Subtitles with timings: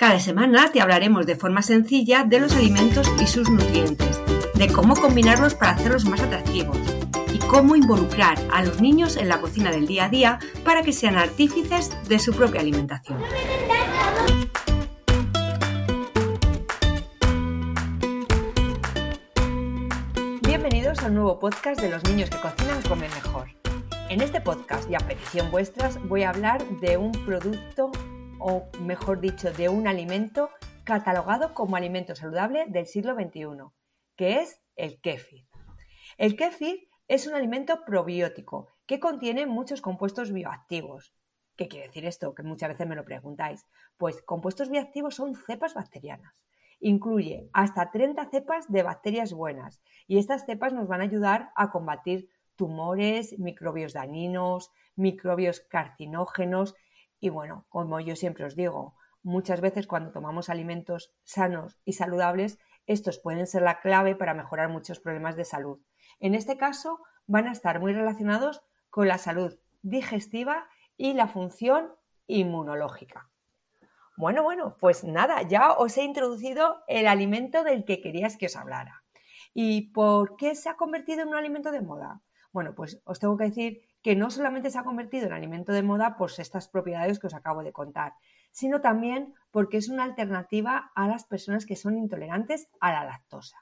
[0.00, 4.18] Cada semana te hablaremos de forma sencilla de los alimentos y sus nutrientes,
[4.54, 6.78] de cómo combinarlos para hacerlos más atractivos
[7.34, 10.94] y cómo involucrar a los niños en la cocina del día a día para que
[10.94, 13.18] sean artífices de su propia alimentación.
[20.40, 23.48] Bienvenidos a un nuevo podcast de los niños que cocinan comen mejor.
[24.08, 27.92] En este podcast y a petición vuestras voy a hablar de un producto
[28.40, 30.50] o mejor dicho, de un alimento
[30.84, 33.70] catalogado como alimento saludable del siglo XXI,
[34.16, 35.46] que es el kéfir.
[36.16, 41.14] El kéfir es un alimento probiótico que contiene muchos compuestos bioactivos.
[41.56, 42.34] ¿Qué quiere decir esto?
[42.34, 43.66] Que muchas veces me lo preguntáis.
[43.96, 46.42] Pues compuestos bioactivos son cepas bacterianas.
[46.80, 51.70] Incluye hasta 30 cepas de bacterias buenas y estas cepas nos van a ayudar a
[51.70, 56.74] combatir tumores, microbios dañinos, microbios carcinógenos
[57.20, 62.58] y bueno, como yo siempre os digo, muchas veces cuando tomamos alimentos sanos y saludables,
[62.86, 65.80] estos pueden ser la clave para mejorar muchos problemas de salud.
[66.18, 71.92] En este caso, van a estar muy relacionados con la salud digestiva y la función
[72.26, 73.30] inmunológica.
[74.16, 78.56] Bueno, bueno, pues nada, ya os he introducido el alimento del que querías que os
[78.56, 79.02] hablara.
[79.54, 82.20] ¿Y por qué se ha convertido en un alimento de moda?
[82.52, 85.82] Bueno, pues os tengo que decir que no solamente se ha convertido en alimento de
[85.82, 88.14] moda por estas propiedades que os acabo de contar,
[88.50, 93.58] sino también porque es una alternativa a las personas que son intolerantes a la lactosa.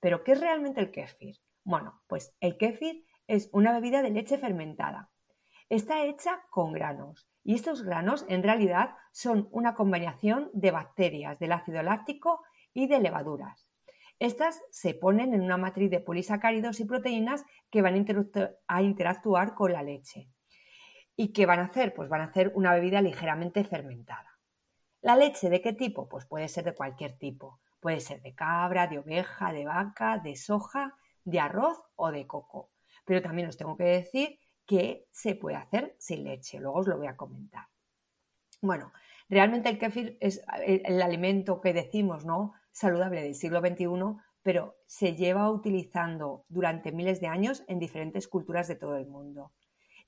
[0.00, 1.36] ¿Pero qué es realmente el kéfir?
[1.64, 5.10] Bueno, pues el kéfir es una bebida de leche fermentada.
[5.68, 11.52] Está hecha con granos y estos granos en realidad son una combinación de bacterias del
[11.52, 12.42] ácido láctico
[12.74, 13.71] y de levaduras.
[14.22, 17.94] Estas se ponen en una matriz de polisacáridos y proteínas que van
[18.68, 20.30] a interactuar con la leche.
[21.16, 21.92] ¿Y qué van a hacer?
[21.92, 24.38] Pues van a hacer una bebida ligeramente fermentada.
[25.00, 26.08] ¿La leche de qué tipo?
[26.08, 27.58] Pues puede ser de cualquier tipo.
[27.80, 30.94] Puede ser de cabra, de oveja, de vaca, de soja,
[31.24, 32.70] de arroz o de coco.
[33.04, 36.60] Pero también os tengo que decir que se puede hacer sin leche.
[36.60, 37.66] Luego os lo voy a comentar.
[38.60, 38.92] Bueno,
[39.28, 42.54] realmente el kéfir es el alimento que decimos, ¿no?
[42.72, 43.86] Saludable del siglo XXI,
[44.42, 49.52] pero se lleva utilizando durante miles de años en diferentes culturas de todo el mundo.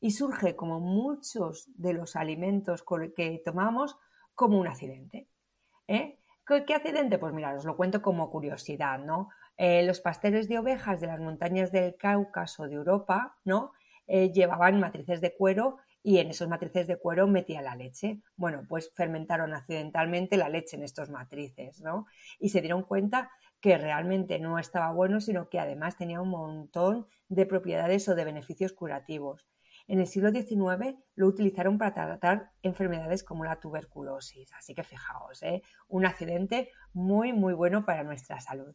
[0.00, 2.84] Y surge, como muchos de los alimentos
[3.16, 3.96] que tomamos,
[4.34, 5.28] como un accidente.
[5.86, 6.18] ¿eh?
[6.46, 7.18] ¿Qué, accidente?
[7.18, 9.28] Pues mira, os lo cuento como curiosidad, ¿no?
[9.56, 13.72] Eh, los pasteles de ovejas de las montañas del Cáucaso de Europa, ¿no?
[14.06, 18.20] Eh, llevaban matrices de cuero y en esos matrices de cuero metía la leche.
[18.36, 22.04] Bueno, pues fermentaron accidentalmente la leche en estos matrices, ¿no?
[22.38, 27.06] Y se dieron cuenta que realmente no estaba bueno, sino que además tenía un montón
[27.28, 29.48] de propiedades o de beneficios curativos.
[29.88, 34.52] En el siglo XIX lo utilizaron para tratar enfermedades como la tuberculosis.
[34.52, 35.62] Así que fijaos, ¿eh?
[35.88, 38.74] un accidente muy, muy bueno para nuestra salud.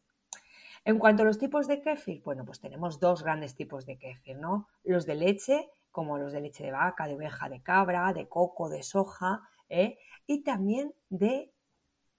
[0.83, 4.37] En cuanto a los tipos de kéfir, bueno, pues tenemos dos grandes tipos de kéfir,
[4.39, 4.67] ¿no?
[4.83, 8.69] Los de leche como los de leche de vaca, de oveja, de cabra, de coco,
[8.69, 9.97] de soja, ¿eh?
[10.27, 11.53] y también de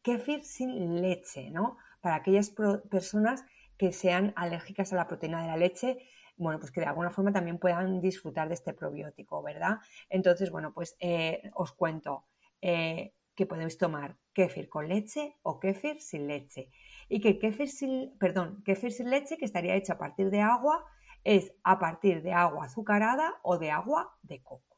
[0.02, 1.76] kéfir sin leche, ¿no?
[2.00, 2.54] Para aquellas
[2.90, 3.44] personas
[3.76, 5.98] que sean alérgicas a la proteína de la leche,
[6.36, 9.78] bueno, pues que de alguna forma también puedan disfrutar de este probiótico, ¿verdad?
[10.08, 12.24] Entonces, bueno, pues eh, os cuento
[12.62, 16.70] eh, que podéis tomar kéfir con leche o kéfir sin leche.
[17.08, 20.84] Y que kéfir sin, perdón, kéfir sin leche, que estaría hecho a partir de agua,
[21.24, 24.70] es a partir de agua azucarada o de agua de coco.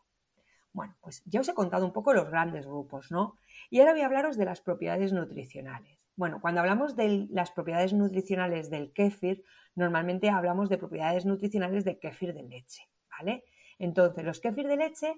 [0.72, 3.36] Bueno, pues ya os he contado un poco los grandes grupos, ¿no?
[3.68, 5.98] Y ahora voy a hablaros de las propiedades nutricionales.
[6.16, 9.44] Bueno, cuando hablamos de las propiedades nutricionales del kéfir,
[9.74, 13.44] normalmente hablamos de propiedades nutricionales del kéfir de leche, ¿vale?
[13.78, 15.14] Entonces, los kéfir de leche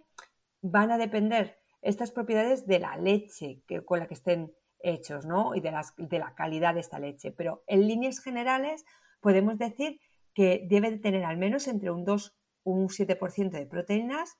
[0.61, 5.55] van a depender estas propiedades de la leche con la que estén hechos, ¿no?
[5.55, 7.33] Y de, de la calidad de esta leche.
[7.33, 8.85] Pero en líneas generales
[9.21, 10.01] podemos decir
[10.35, 14.39] que debe de tener al menos entre un 2 o un 7% de proteínas,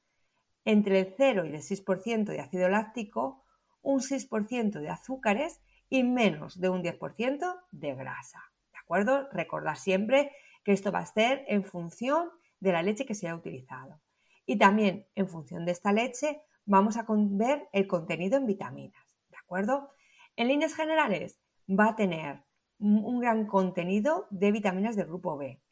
[0.65, 3.45] entre el 0 y el 6% de ácido láctico,
[3.83, 8.43] un 6% de azúcares y menos de un 10% de grasa.
[8.73, 9.29] ¿De acuerdo?
[9.31, 10.33] Recordad siempre
[10.65, 12.31] que esto va a ser en función
[12.61, 14.01] de la leche que se haya utilizado.
[14.47, 19.17] Y también en función de esta leche vamos a ver el contenido en vitaminas.
[19.31, 19.91] ¿De acuerdo?
[20.37, 21.39] En líneas generales,
[21.69, 22.43] va a tener
[22.79, 25.63] un gran contenido de vitaminas del grupo B.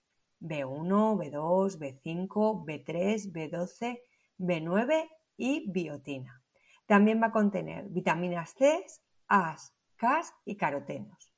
[0.43, 4.01] B1, B2, B5, B3, B12,
[4.39, 6.43] B9 y biotina.
[6.87, 8.85] También va a contener vitaminas C,
[9.29, 9.57] A,
[9.97, 11.33] K y carotenos.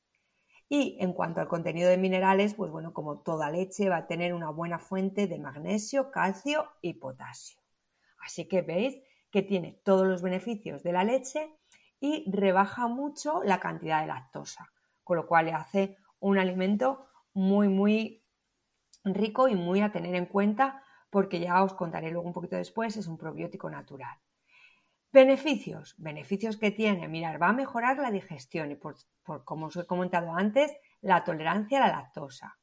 [0.69, 4.33] Y en cuanto al contenido de minerales, pues bueno, como toda leche va a tener
[4.33, 7.61] una buena fuente de magnesio, calcio y potasio.
[8.25, 8.99] Así que veis
[9.31, 11.55] que tiene todos los beneficios de la leche
[12.01, 14.71] y rebaja mucho la cantidad de lactosa,
[15.03, 18.24] con lo cual le hace un alimento muy, muy
[19.05, 22.97] rico y muy a tener en cuenta porque ya os contaré luego un poquito después,
[22.97, 24.19] es un probiótico natural.
[25.13, 28.97] Beneficios, beneficios que tiene, mirar, va a mejorar la digestión y por,
[29.45, 30.73] como os he comentado antes,
[31.03, 32.59] la tolerancia a la lactosa.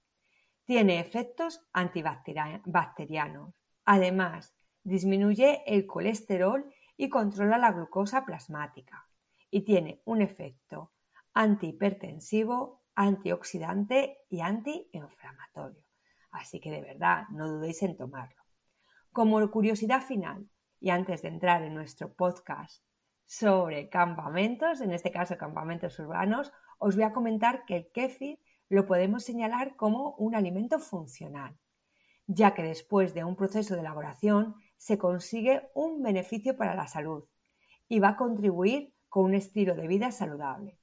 [0.65, 3.53] Tiene efectos antibacterianos.
[3.85, 4.53] Además,
[4.83, 9.07] disminuye el colesterol y controla la glucosa plasmática.
[9.49, 10.91] Y tiene un efecto
[11.33, 15.90] antihipertensivo, antioxidante y antiinflamatorio.
[16.31, 18.41] Así que de verdad, no dudéis en tomarlo.
[19.11, 20.49] Como curiosidad final,
[20.79, 22.83] y antes de entrar en nuestro podcast
[23.25, 28.39] sobre campamentos, en este caso campamentos urbanos, os voy a comentar que el kéfir
[28.69, 31.55] lo podemos señalar como un alimento funcional,
[32.25, 37.25] ya que después de un proceso de elaboración se consigue un beneficio para la salud
[37.87, 40.79] y va a contribuir con un estilo de vida saludable.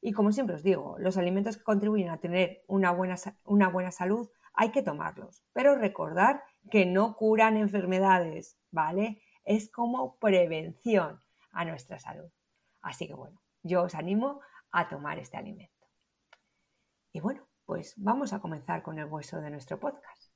[0.00, 3.90] Y como siempre os digo, los alimentos que contribuyen a tener una buena, una buena
[3.90, 4.28] salud
[4.58, 9.22] hay que tomarlos, pero recordar que no curan enfermedades, ¿vale?
[9.44, 11.20] Es como prevención
[11.52, 12.28] a nuestra salud.
[12.82, 14.40] Así que bueno, yo os animo
[14.72, 15.86] a tomar este alimento.
[17.12, 20.32] Y bueno, pues vamos a comenzar con el hueso de nuestro podcast.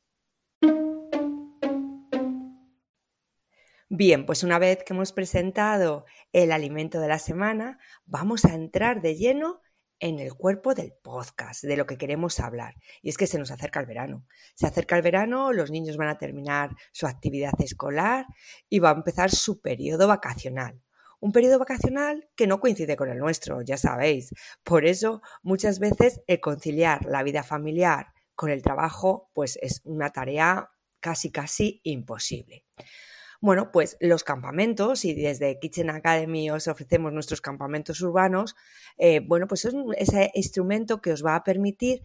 [3.89, 9.03] Bien, pues una vez que hemos presentado el alimento de la semana, vamos a entrar
[9.03, 9.61] de lleno
[10.03, 12.75] en el cuerpo del podcast, de lo que queremos hablar.
[13.03, 14.27] Y es que se nos acerca el verano.
[14.57, 18.27] Se acerca el verano, los niños van a terminar su actividad escolar
[18.69, 20.83] y va a empezar su periodo vacacional.
[21.21, 24.35] Un periodo vacacional que no coincide con el nuestro, ya sabéis.
[24.65, 30.11] Por eso, muchas veces el conciliar la vida familiar con el trabajo, pues es una
[30.11, 30.69] tarea
[30.99, 32.67] casi, casi imposible.
[33.45, 38.55] Bueno, pues los campamentos, y desde Kitchen Academy os ofrecemos nuestros campamentos urbanos,
[38.99, 42.03] eh, bueno, pues es ese instrumento que os va a permitir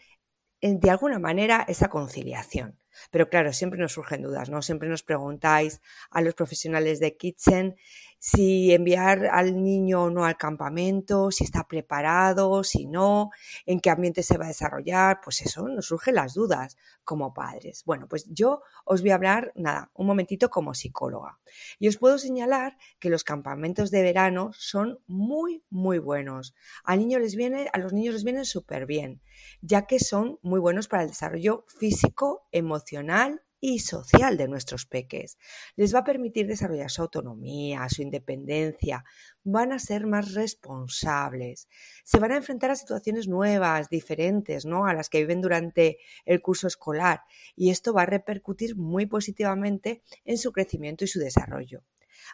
[0.61, 2.79] eh, de alguna manera esa conciliación.
[3.11, 4.61] Pero claro, siempre nos surgen dudas, ¿no?
[4.63, 5.81] Siempre nos preguntáis
[6.11, 7.75] a los profesionales de Kitchen
[8.19, 13.31] si enviar al niño o no al campamento, si está preparado, si no,
[13.65, 17.83] en qué ambiente se va a desarrollar, pues eso nos surgen las dudas como padres.
[17.85, 21.39] Bueno, pues yo os voy a hablar, nada, un momentito como psicóloga.
[21.79, 26.53] Y os puedo señalar que los campamentos de verano son muy, muy buenos.
[26.83, 29.21] A, niños les viene, a los niños les vienen súper bien,
[29.61, 35.37] ya que son muy buenos para el desarrollo físico, emocional y social de nuestros peques.
[35.75, 39.03] Les va a permitir desarrollar su autonomía, su independencia,
[39.43, 41.67] van a ser más responsables,
[42.03, 44.85] se van a enfrentar a situaciones nuevas, diferentes, ¿no?
[44.85, 47.21] a las que viven durante el curso escolar
[47.55, 51.83] y esto va a repercutir muy positivamente en su crecimiento y su desarrollo.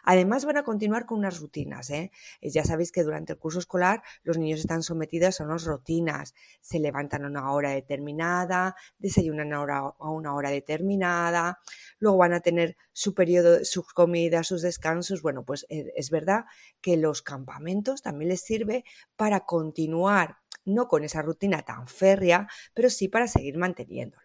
[0.02, 1.90] Además van a continuar con unas rutinas.
[1.90, 2.10] ¿eh?
[2.42, 6.34] Ya sabéis que durante el curso escolar los niños están sometidos a unas rutinas.
[6.60, 11.58] Se levantan a una hora determinada, desayunan a una hora determinada,
[11.98, 15.22] luego van a tener su periodo, sus comidas, sus descansos.
[15.22, 16.44] Bueno, pues eh, es verdad
[16.80, 18.84] que los campamentos también les sirve
[19.16, 24.23] para continuar no con esa rutina tan férrea, pero sí para seguir manteniéndola.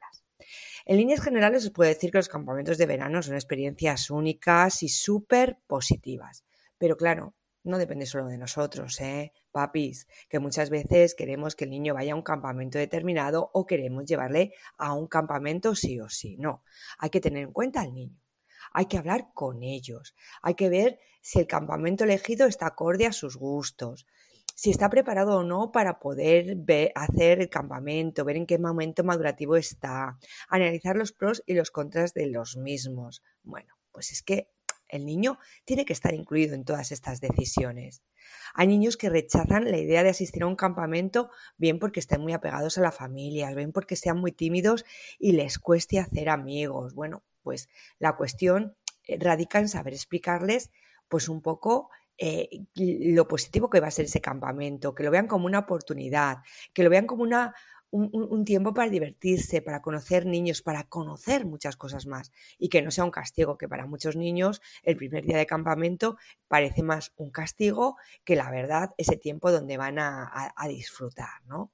[0.86, 4.90] En líneas generales os puedo decir que los campamentos de verano son experiencias únicas y
[4.90, 6.44] súper positivas.
[6.78, 9.34] Pero claro, no depende solo de nosotros, ¿eh?
[9.52, 14.06] Papis, que muchas veces queremos que el niño vaya a un campamento determinado o queremos
[14.06, 16.38] llevarle a un campamento sí o sí.
[16.38, 16.64] No,
[16.98, 18.20] hay que tener en cuenta al niño.
[18.72, 20.16] Hay que hablar con ellos.
[20.42, 24.06] Hay que ver si el campamento elegido está acorde a sus gustos
[24.60, 26.58] si está preparado o no para poder
[26.94, 32.14] hacer el campamento, ver en qué momento madurativo está, analizar los pros y los contras
[32.14, 33.24] de los mismos.
[33.42, 34.50] Bueno, pues es que
[34.90, 38.04] el niño tiene que estar incluido en todas estas decisiones.
[38.54, 42.34] Hay niños que rechazan la idea de asistir a un campamento bien porque estén muy
[42.34, 44.84] apegados a la familia, bien porque sean muy tímidos
[45.18, 46.96] y les cueste hacer amigos.
[46.96, 48.76] Bueno, pues la cuestión
[49.08, 50.70] radica en saber explicarles
[51.08, 51.90] pues un poco
[52.20, 56.40] eh, lo positivo que va a ser ese campamento, que lo vean como una oportunidad,
[56.74, 57.56] que lo vean como una
[57.92, 62.92] un, tiempo para divertirse, para conocer niños, para conocer muchas cosas más y que no
[62.92, 67.32] sea un castigo, que para muchos niños el primer día de campamento parece más un
[67.32, 71.72] castigo que la verdad ese tiempo donde van a, disfrutar, ¿no?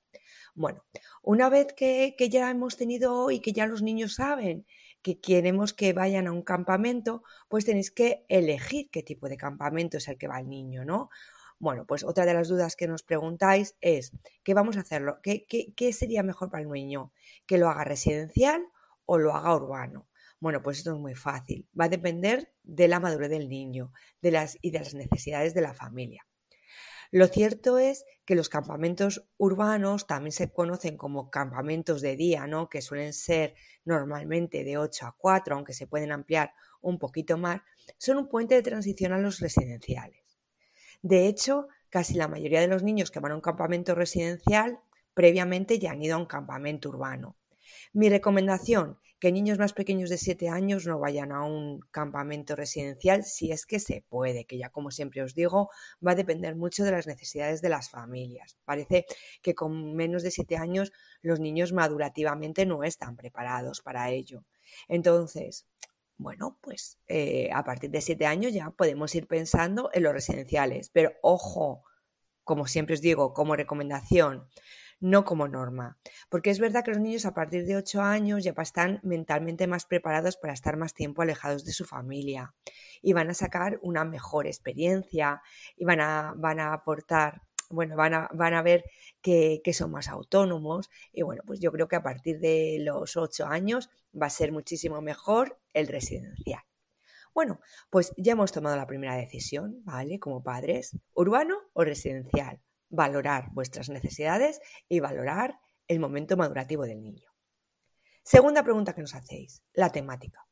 [0.54, 0.86] Bueno,
[1.22, 4.66] una vez que, que ya hemos tenido y que ya los niños saben
[5.06, 9.98] que queremos que vayan a un campamento, pues tenéis que elegir qué tipo de campamento
[9.98, 11.12] es el que va el niño, ¿no?
[11.60, 15.20] Bueno, pues otra de las dudas que nos preguntáis es, ¿qué vamos a hacerlo?
[15.22, 17.14] ¿Qué, qué, sería mejor para el niño?
[17.46, 18.66] ¿Que lo haga residencial
[19.06, 20.08] o lo haga urbano?
[20.40, 21.70] Bueno, pues esto es muy fácil.
[21.80, 23.92] Va a depender de la madurez del niño
[24.24, 26.26] de las, y de las necesidades de la familia.
[27.16, 32.68] Lo cierto es que los campamentos urbanos también se conocen como campamentos de día, ¿no?
[32.68, 33.56] que suelen ser
[33.86, 37.62] normalmente de 8 a 4, aunque se pueden ampliar un poquito más,
[37.98, 40.42] son un puente de transición a los residenciales.
[41.04, 44.82] De hecho, casi la mayoría de los niños que van a un campamento residencial
[45.14, 47.38] previamente ya han ido a un campamento urbano.
[47.96, 53.24] Mi recomendación, que niños más pequeños de 7 años no vayan a un campamento residencial
[53.24, 55.70] si es que se puede, que ya como siempre os digo,
[56.06, 58.58] va a depender mucho de las necesidades de las familias.
[58.66, 59.06] Parece
[59.42, 64.44] que con menos de 7 años los niños madurativamente no están preparados para ello.
[64.90, 65.66] Entonces,
[66.18, 70.90] bueno, pues eh, a partir de siete años ya podemos ir pensando en los residenciales,
[70.90, 71.86] pero ojo,
[72.44, 74.50] como siempre os digo, como recomendación,
[75.00, 75.98] no como norma,
[76.30, 79.86] porque es verdad que los niños a partir de ocho años ya están mentalmente más
[79.86, 82.54] preparados para estar más tiempo alejados de su familia
[83.02, 85.42] y van a sacar una mejor experiencia
[85.76, 88.86] y van a, van a aportar bueno, van a, van a ver
[89.22, 93.48] que, son más autónomos y bueno, pues yo creo que a partir de los ocho
[93.48, 96.62] años va a ser muchísimo mejor el residencial.
[97.34, 97.60] Bueno,
[97.90, 100.20] pues ya hemos tomado la primera decisión, ¿vale?
[100.20, 102.62] Como padres, urbano o residencial.
[102.90, 107.30] Valorar vuestras necesidades y valorar el momento madurativo del niño.
[108.24, 110.48] Segunda pregunta que nos hacéis, la temática.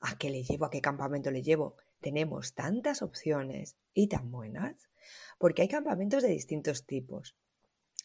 [0.00, 0.64] ¿A qué le llevo?
[0.64, 1.76] ¿A qué campamento le llevo?
[2.00, 4.88] Tenemos tantas opciones y tan buenas
[5.38, 7.36] porque hay campamentos de distintos tipos.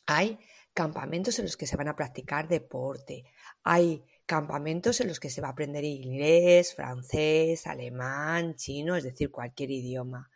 [0.06, 0.40] Hay
[0.74, 3.24] campamentos en los que se van a practicar deporte,
[3.64, 9.32] hay campamentos en los que se va a aprender inglés, francés, alemán, chino, es decir,
[9.32, 10.30] cualquier idioma.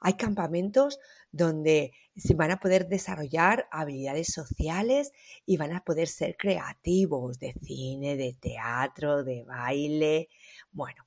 [0.00, 5.12] Hay campamentos donde se van a poder desarrollar habilidades sociales
[5.46, 10.28] y van a poder ser creativos de cine, de teatro, de baile.
[10.72, 11.06] Bueno,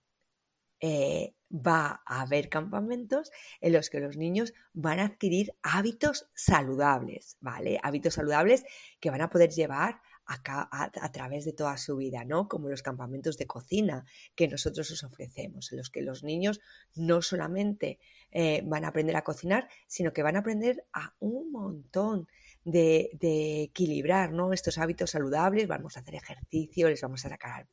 [0.79, 7.37] eh, va a haber campamentos en los que los niños van a adquirir hábitos saludables,
[7.41, 7.79] ¿vale?
[7.83, 8.63] Hábitos saludables
[8.99, 10.01] que van a poder llevar
[10.31, 12.47] a, través de toda su vida, ¿no?
[12.47, 16.59] Como los campamentos de cocina que nosotros os ofrecemos, en los que los niños
[16.95, 18.00] no solamente
[18.31, 22.27] eh, van a aprender a cocinar, sino que van a aprender a un montón
[22.63, 23.09] de,
[23.63, 24.53] equilibrar ¿no?
[24.53, 27.67] estos hábitos saludables, vamos a hacer ejercicio, les vamos a sacar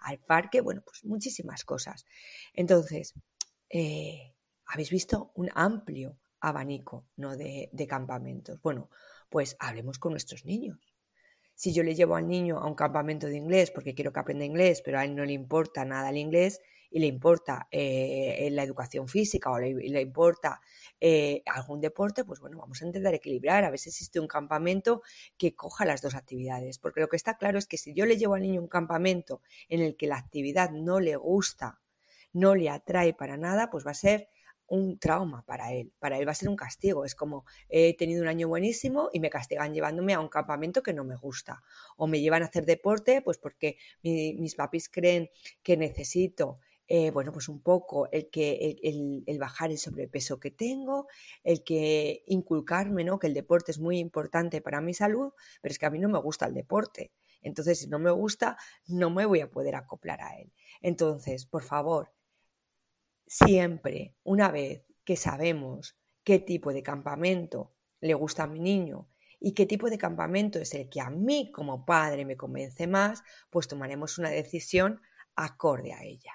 [0.00, 2.06] al parque, bueno, pues muchísimas cosas.
[2.54, 3.14] Entonces,
[3.68, 4.34] eh,
[4.66, 7.36] habéis visto un amplio abanico ¿no?
[7.36, 8.60] de, de campamentos.
[8.62, 8.88] Bueno,
[9.28, 10.89] pues hablemos con nuestros niños.
[11.60, 14.46] Si yo le llevo al niño a un campamento de inglés porque quiero que aprenda
[14.46, 18.62] inglés, pero a él no le importa nada el inglés, y le importa eh, la
[18.62, 20.62] educación física o le, importa
[20.98, 25.02] eh, algún deporte, pues bueno, vamos a intentar equilibrar, a ver si existe un campamento
[25.36, 28.16] que coja las dos actividades, porque lo que está claro es que si yo le
[28.16, 31.78] llevo al niño un campamento en el que la actividad no le gusta,
[32.32, 34.30] no le atrae para nada, pues va a ser
[34.70, 38.22] un trauma para él, para él va a ser un castigo, es como he tenido
[38.22, 41.62] un año buenísimo y me castigan llevándome a un campamento que no me gusta,
[41.96, 45.28] o me llevan a hacer deporte, pues porque mis papis creen
[45.62, 46.60] que necesito
[46.92, 51.06] eh, bueno, pues un poco el, que, el, bajar el sobrepeso que tengo,
[51.44, 53.20] el que inculcarme, ¿no?
[53.20, 56.08] Que el deporte es muy importante para mi salud, pero es que a mí no
[56.08, 57.12] me gusta el deporte.
[57.42, 58.56] Entonces, si no me gusta,
[58.88, 60.52] no me voy a poder acoplar a él.
[60.82, 62.12] Entonces, por favor,
[63.30, 69.08] siempre, una vez que sabemos qué tipo de campamento le gusta a mi niño
[69.38, 73.22] y qué tipo de campamento es el que a mí como padre me convence más,
[73.48, 75.00] pues tomaremos una decisión
[75.36, 76.32] acorde a ella.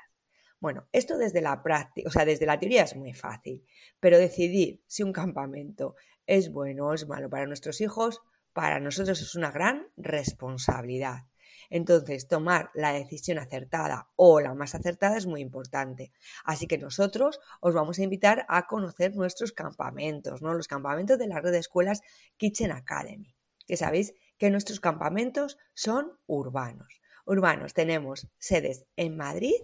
[0.61, 3.65] Bueno, esto desde la práctica, o sea, desde la teoría es muy fácil,
[3.99, 8.21] pero decidir si un campamento es bueno o es malo para nuestros hijos,
[8.53, 11.25] para nosotros es una gran responsabilidad.
[11.69, 16.11] Entonces, tomar la decisión acertada o la más acertada es muy importante.
[16.43, 20.53] Así que nosotros os vamos a invitar a conocer nuestros campamentos, ¿no?
[20.53, 22.01] Los campamentos de la red de escuelas
[22.37, 23.35] Kitchen Academy.
[23.67, 27.01] Que sabéis que nuestros campamentos son urbanos.
[27.25, 29.55] Urbanos tenemos sedes en Madrid,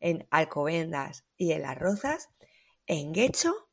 [0.00, 2.30] en Alcobendas y en Las Rozas,
[2.86, 3.68] en Guecho,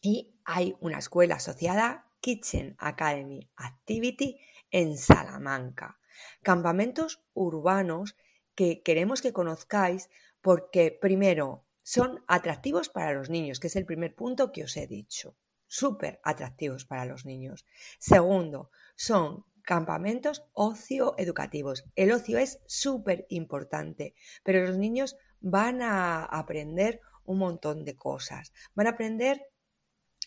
[0.00, 4.40] y hay una escuela asociada Kitchen Academy Activity
[4.70, 5.98] en Salamanca.
[6.42, 8.16] Campamentos urbanos
[8.54, 14.14] que queremos que conozcáis porque, primero, son atractivos para los niños, que es el primer
[14.14, 15.36] punto que os he dicho.
[15.66, 17.64] Súper atractivos para los niños.
[17.98, 21.84] Segundo, son campamentos ocio educativos.
[21.96, 24.14] El ocio es súper importante,
[24.44, 28.52] pero los niños van a aprender un montón de cosas.
[28.74, 29.46] Van a aprender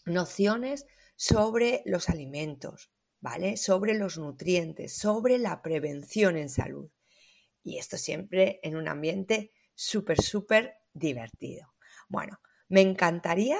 [0.05, 3.57] nociones sobre los alimentos, ¿vale?
[3.57, 6.89] Sobre los nutrientes, sobre la prevención en salud.
[7.63, 11.73] Y esto siempre en un ambiente súper, súper divertido.
[12.07, 13.57] Bueno, me encantaría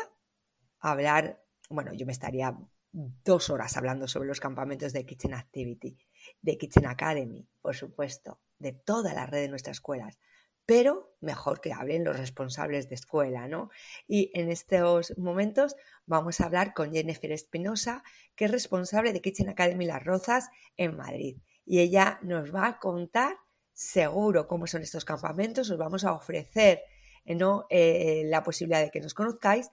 [0.80, 2.56] hablar, bueno, yo me estaría
[2.92, 5.98] dos horas hablando sobre los campamentos de Kitchen Activity,
[6.42, 10.18] de Kitchen Academy, por supuesto, de toda la red de nuestras escuelas,
[10.65, 13.69] pero mejor que hablen los responsables de escuela, ¿no?
[14.07, 18.03] Y en estos momentos vamos a hablar con Jennifer Espinosa,
[18.36, 21.38] que es responsable de Kitchen Academy Las Rozas en Madrid.
[21.65, 23.38] Y ella nos va a contar
[23.74, 26.81] seguro cómo son estos campamentos, os vamos a ofrecer
[27.25, 27.65] ¿no?
[27.69, 29.69] Eh, la posibilidad de que nos conozcáis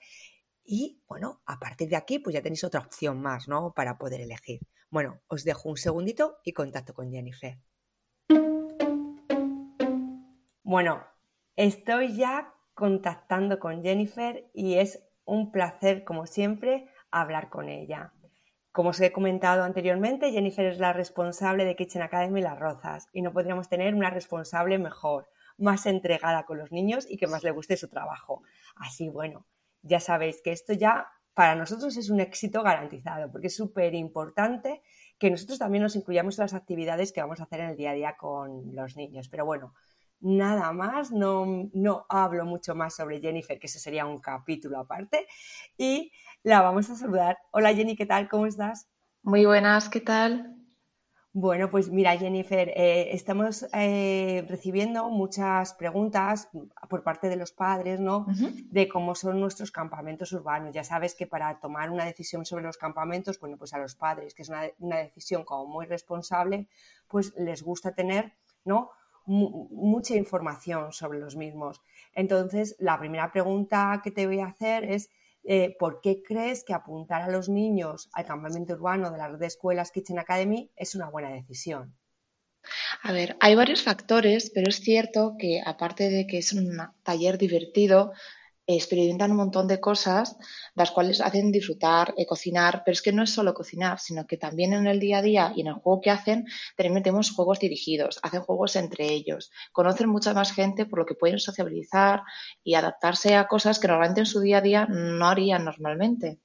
[0.64, 3.74] y bueno, a partir de aquí, pues ya tenéis otra opción más, ¿no?
[3.74, 4.60] Para poder elegir.
[4.90, 7.58] Bueno, os dejo un segundito y contacto con Jennifer.
[10.72, 11.04] Bueno,
[11.54, 18.14] estoy ya contactando con Jennifer y es un placer, como siempre, hablar con ella.
[18.70, 23.20] Como os he comentado anteriormente, Jennifer es la responsable de Kitchen Academy Las Rozas y
[23.20, 27.50] no podríamos tener una responsable mejor, más entregada con los niños y que más le
[27.50, 28.42] guste su trabajo.
[28.76, 29.44] Así, bueno,
[29.82, 34.80] ya sabéis que esto ya para nosotros es un éxito garantizado, porque es súper importante
[35.18, 37.90] que nosotros también nos incluyamos en las actividades que vamos a hacer en el día
[37.90, 39.28] a día con los niños.
[39.28, 39.74] Pero bueno,
[40.22, 45.26] nada más, no, no hablo mucho más sobre Jennifer, que ese sería un capítulo aparte,
[45.76, 46.12] y
[46.42, 47.38] la vamos a saludar.
[47.50, 48.28] Hola Jenny, ¿qué tal?
[48.28, 48.88] ¿Cómo estás?
[49.22, 50.56] Muy buenas, ¿qué tal?
[51.34, 56.50] Bueno, pues mira, Jennifer, eh, estamos eh, recibiendo muchas preguntas
[56.90, 58.26] por parte de los padres, ¿no?
[58.66, 60.74] De cómo son nuestros campamentos urbanos.
[60.74, 64.34] Ya sabes que para tomar una decisión sobre los campamentos, bueno, pues a los padres,
[64.34, 66.68] que es una, una decisión como muy responsable,
[67.08, 68.34] pues les gusta tener,
[68.66, 68.90] ¿no?
[69.26, 71.80] Mucha información sobre los mismos.
[72.14, 75.10] Entonces, la primera pregunta que te voy a hacer es
[75.44, 79.38] eh, ¿por qué crees que apuntar a los niños al campamento urbano de la red
[79.38, 81.96] de escuelas Kitchen Academy es una buena decisión?
[83.02, 87.36] A ver, hay varios factores, pero es cierto que aparte de que es un taller
[87.36, 88.12] divertido,
[88.66, 90.36] experimentan un montón de cosas,
[90.74, 94.36] las cuales hacen disfrutar, eh, cocinar, pero es que no es solo cocinar, sino que
[94.36, 96.46] también en el día a día y en el juego que hacen,
[96.76, 101.14] también metemos juegos dirigidos, hacen juegos entre ellos, conocen mucha más gente por lo que
[101.14, 102.22] pueden sociabilizar
[102.62, 106.38] y adaptarse a cosas que normalmente en su día a día no harían normalmente.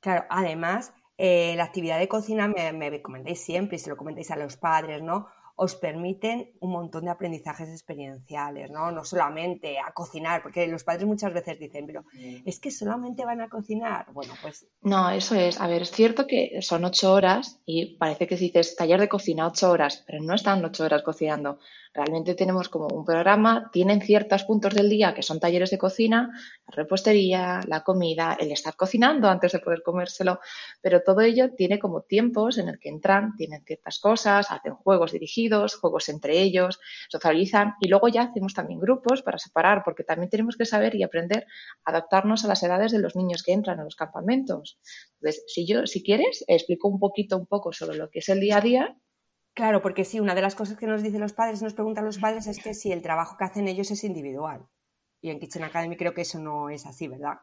[0.00, 4.30] Claro, además, eh, la actividad de cocina me, me comentáis siempre y se lo comentáis
[4.30, 5.28] a los padres, ¿no?
[5.56, 8.90] Os permiten un montón de aprendizajes experienciales, ¿no?
[8.92, 12.04] No solamente a cocinar, porque los padres muchas veces dicen, pero
[12.44, 14.06] es que solamente van a cocinar.
[14.12, 14.66] Bueno, pues.
[14.82, 15.58] No, eso es.
[15.58, 19.08] A ver, es cierto que son ocho horas y parece que si dices taller de
[19.08, 21.58] cocina ocho horas, pero no están ocho horas cocinando.
[21.96, 26.28] Realmente tenemos como un programa, tienen ciertos puntos del día que son talleres de cocina,
[26.66, 30.38] la repostería, la comida, el estar cocinando antes de poder comérselo,
[30.82, 35.12] pero todo ello tiene como tiempos en el que entran, tienen ciertas cosas, hacen juegos
[35.12, 35.45] dirigidos,
[35.76, 40.56] juegos entre ellos, socializan y luego ya hacemos también grupos para separar, porque también tenemos
[40.56, 41.46] que saber y aprender
[41.84, 44.78] a adaptarnos a las edades de los niños que entran a los campamentos.
[45.20, 48.40] Entonces, si yo, si quieres, explico un poquito, un poco sobre lo que es el
[48.40, 48.96] día a día
[49.56, 52.18] Claro, porque sí, una de las cosas que nos dicen los padres, nos preguntan los
[52.18, 54.66] padres, es que si el trabajo que hacen ellos es individual.
[55.22, 57.36] Y en Kitchen Academy creo que eso no es así, ¿verdad?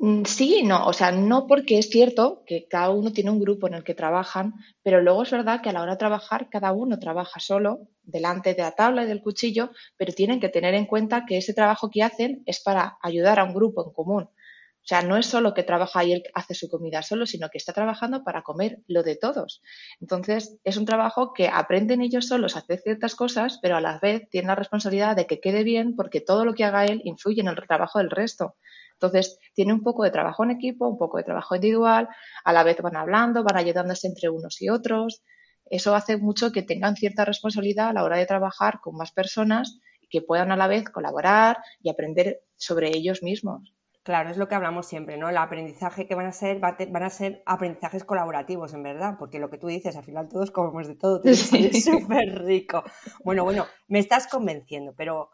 [0.00, 3.66] Mm, sí, no, o sea, no porque es cierto que cada uno tiene un grupo
[3.66, 6.72] en el que trabajan, pero luego es verdad que a la hora de trabajar cada
[6.72, 10.86] uno trabaja solo delante de la tabla y del cuchillo, pero tienen que tener en
[10.86, 14.22] cuenta que ese trabajo que hacen es para ayudar a un grupo en común.
[14.24, 17.58] O sea, no es solo que trabaja y él hace su comida solo, sino que
[17.58, 19.60] está trabajando para comer lo de todos.
[20.00, 23.98] Entonces, es un trabajo que aprenden ellos solos a hacer ciertas cosas, pero a la
[23.98, 27.42] vez tienen la responsabilidad de que quede bien porque todo lo que haga él influye
[27.42, 28.56] en el trabajo del resto.
[29.00, 32.08] Entonces, tiene un poco de trabajo en equipo, un poco de trabajo individual,
[32.44, 35.22] a la vez van hablando, van ayudándose entre unos y otros.
[35.70, 39.78] Eso hace mucho que tengan cierta responsabilidad a la hora de trabajar con más personas
[40.00, 43.72] y que puedan a la vez colaborar y aprender sobre ellos mismos.
[44.02, 45.28] Claro, es lo que hablamos siempre, ¿no?
[45.28, 49.50] El aprendizaje que van a ser, van a ser aprendizajes colaborativos, en verdad, porque lo
[49.50, 51.50] que tú dices, al final todos comemos de todo, es
[51.84, 52.82] súper rico.
[53.22, 55.28] Bueno, bueno, me estás convenciendo, pero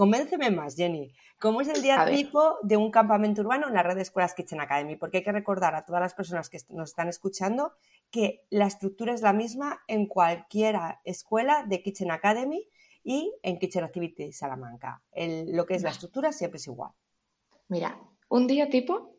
[0.00, 1.12] convénceme más, Jenny.
[1.38, 4.58] ¿Cómo es el día tipo de un campamento urbano en la red de escuelas Kitchen
[4.58, 4.96] Academy?
[4.96, 7.74] Porque hay que recordar a todas las personas que nos están escuchando
[8.10, 12.66] que la estructura es la misma en cualquier escuela de Kitchen Academy
[13.04, 15.02] y en Kitchen Activity Salamanca.
[15.14, 16.92] lo que es la estructura siempre es igual.
[17.68, 19.16] Mira, un día tipo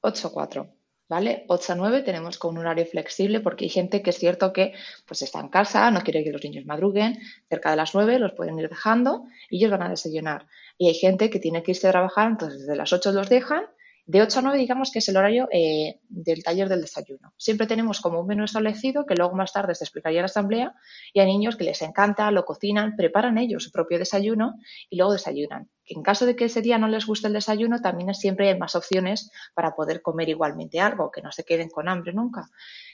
[0.00, 0.66] 8-4.
[1.12, 1.44] ¿Vale?
[1.48, 4.72] 8 a 9 tenemos con un horario flexible porque hay gente que es cierto que
[5.06, 7.18] pues está en casa, no quiere que los niños madruguen,
[7.50, 10.46] cerca de las 9 los pueden ir dejando y ellos van a desayunar.
[10.78, 13.66] Y hay gente que tiene que irse a trabajar, entonces desde las 8 los dejan
[14.04, 17.32] de 8 a 9 digamos que es el horario eh, del taller del desayuno.
[17.36, 20.74] Siempre tenemos como un menú establecido que luego más tarde se explicaría en la asamblea
[21.12, 24.54] y hay niños que les encanta, lo cocinan, preparan ellos su propio desayuno
[24.90, 25.70] y luego desayunan.
[25.84, 28.74] En caso de que ese día no les guste el desayuno, también siempre hay más
[28.74, 32.50] opciones para poder comer igualmente algo, que no se queden con hambre nunca.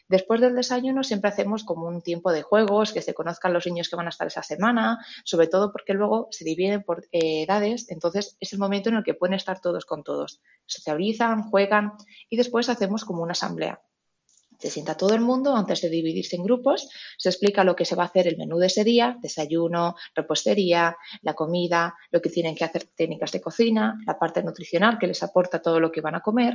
[0.09, 3.91] Después del desayuno siempre hacemos como un tiempo de juegos, que se conozcan los niños
[3.91, 7.91] que van a estar esa semana, sobre todo porque luego se dividen por eh, edades,
[7.91, 10.41] entonces es el momento en el que pueden estar todos con todos.
[10.65, 11.93] Socializan, juegan
[12.31, 13.83] y después hacemos como una asamblea.
[14.59, 17.95] Se sienta todo el mundo antes de dividirse en grupos, se explica lo que se
[17.95, 22.57] va a hacer el menú de ese día, desayuno, repostería, la comida, lo que tienen
[22.57, 26.17] que hacer técnicas de cocina, la parte nutricional que les aporta todo lo que van
[26.17, 26.55] a comer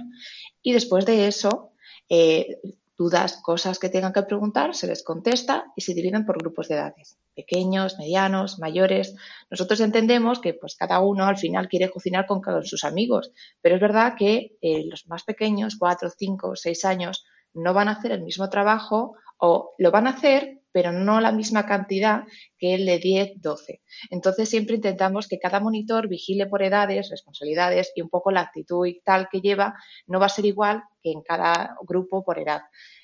[0.61, 1.71] y después de eso
[2.09, 2.59] eh,
[2.97, 6.75] dudas, cosas que tengan que preguntar, se les contesta y se dividen por grupos de
[6.75, 9.15] edades, pequeños, medianos, mayores.
[9.49, 13.82] Nosotros entendemos que pues cada uno al final quiere cocinar con, sus amigos, pero es
[13.82, 18.23] verdad que eh, los más pequeños, cuatro, cinco, seis años, no van a hacer el
[18.23, 22.23] mismo trabajo o lo van a hacer, pero no la misma cantidad
[22.57, 23.81] que el de 10, 12.
[24.09, 28.86] Entonces siempre intentamos que cada monitor vigile por edades, responsabilidades y un poco la actitud
[28.86, 29.75] y tal que lleva
[30.07, 32.63] no va a ser igual que en cada grupo por edad.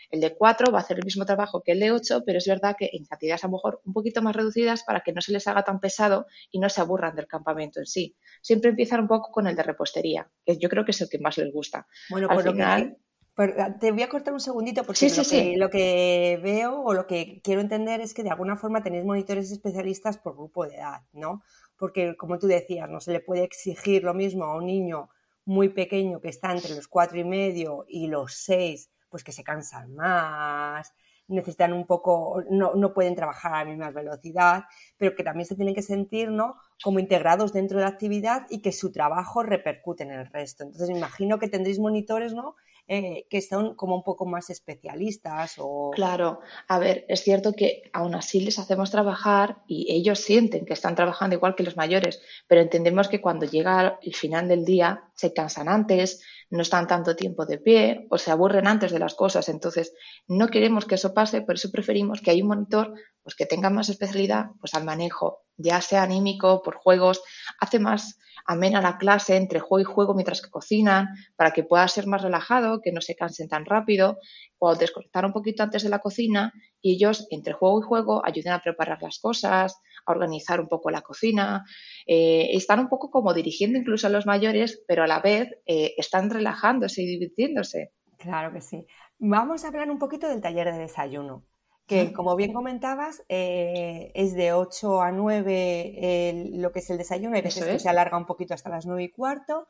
[0.10, 2.48] El de 4 va a hacer el mismo trabajo que el de 8, pero es
[2.48, 5.32] verdad que en cantidades a lo mejor un poquito más reducidas para que no se
[5.32, 8.16] les haga tan pesado y no se aburran del campamento en sí.
[8.42, 11.20] Siempre empiezan un poco con el de repostería, que yo creo que es el que
[11.20, 11.86] más les gusta.
[12.10, 12.98] Bueno, Al final,
[13.40, 15.10] Ah, te voy a cortar un segundito porque
[15.56, 19.50] lo, que, veo o lo que quiero entender es que de alguna forma tenéis monitores
[19.50, 21.42] especialistas por grupo de edad, ¿no?
[21.78, 25.10] Porque como tú decías, no se le puede exigir lo mismo a un niño
[25.46, 29.46] muy pequeño que está entre los cuatro y medio y los seis, pues que se
[29.46, 30.94] cansan más,
[31.30, 34.66] necesitan un poco, no, no, pueden trabajar a la misma velocidad,
[34.98, 36.58] pero que también se tienen que sentir, ¿no?
[36.84, 40.64] Como integrados dentro de la actividad y que su trabajo repercute en el resto.
[40.64, 42.56] Entonces, me imagino que tendréis monitores, ¿no?
[42.92, 45.92] Eh, que son como un poco más especialistas o...
[45.94, 50.74] Claro, a ver, es cierto que aún así les hacemos trabajar y ellos sienten que
[50.74, 55.04] están trabajando igual que los mayores, pero entendemos que cuando llega el final del día
[55.14, 59.16] se cansan antes, no están tanto tiempo de pie o se aburren antes de las
[59.16, 59.50] cosas.
[59.50, 59.94] Entonces,
[60.28, 63.70] no queremos que eso pase, por eso preferimos que haya un monitor pues, que tenga
[63.70, 67.22] más especialidad pues, al manejo, ya sea anímico, por juegos,
[67.60, 71.88] hace más amena la clase entre juego y juego mientras que cocinan, para que pueda
[71.88, 74.18] ser más relajado, que no se cansen tan rápido,
[74.58, 78.54] o desconectar un poquito antes de la cocina y ellos entre juego y juego ayuden
[78.54, 79.80] a preparar las cosas,
[80.14, 81.66] a organizar un poco la cocina,
[82.06, 85.94] eh, están un poco como dirigiendo incluso a los mayores, pero a la vez eh,
[85.98, 87.94] están relajándose y divirtiéndose.
[88.18, 88.86] Claro que sí.
[89.18, 91.46] Vamos a hablar un poquito del taller de desayuno
[91.90, 97.36] que como bien comentabas, eh, es de 8 a 9 lo que es el desayuno,
[97.36, 99.68] hay veces que se alarga un poquito hasta las 9 y cuarto.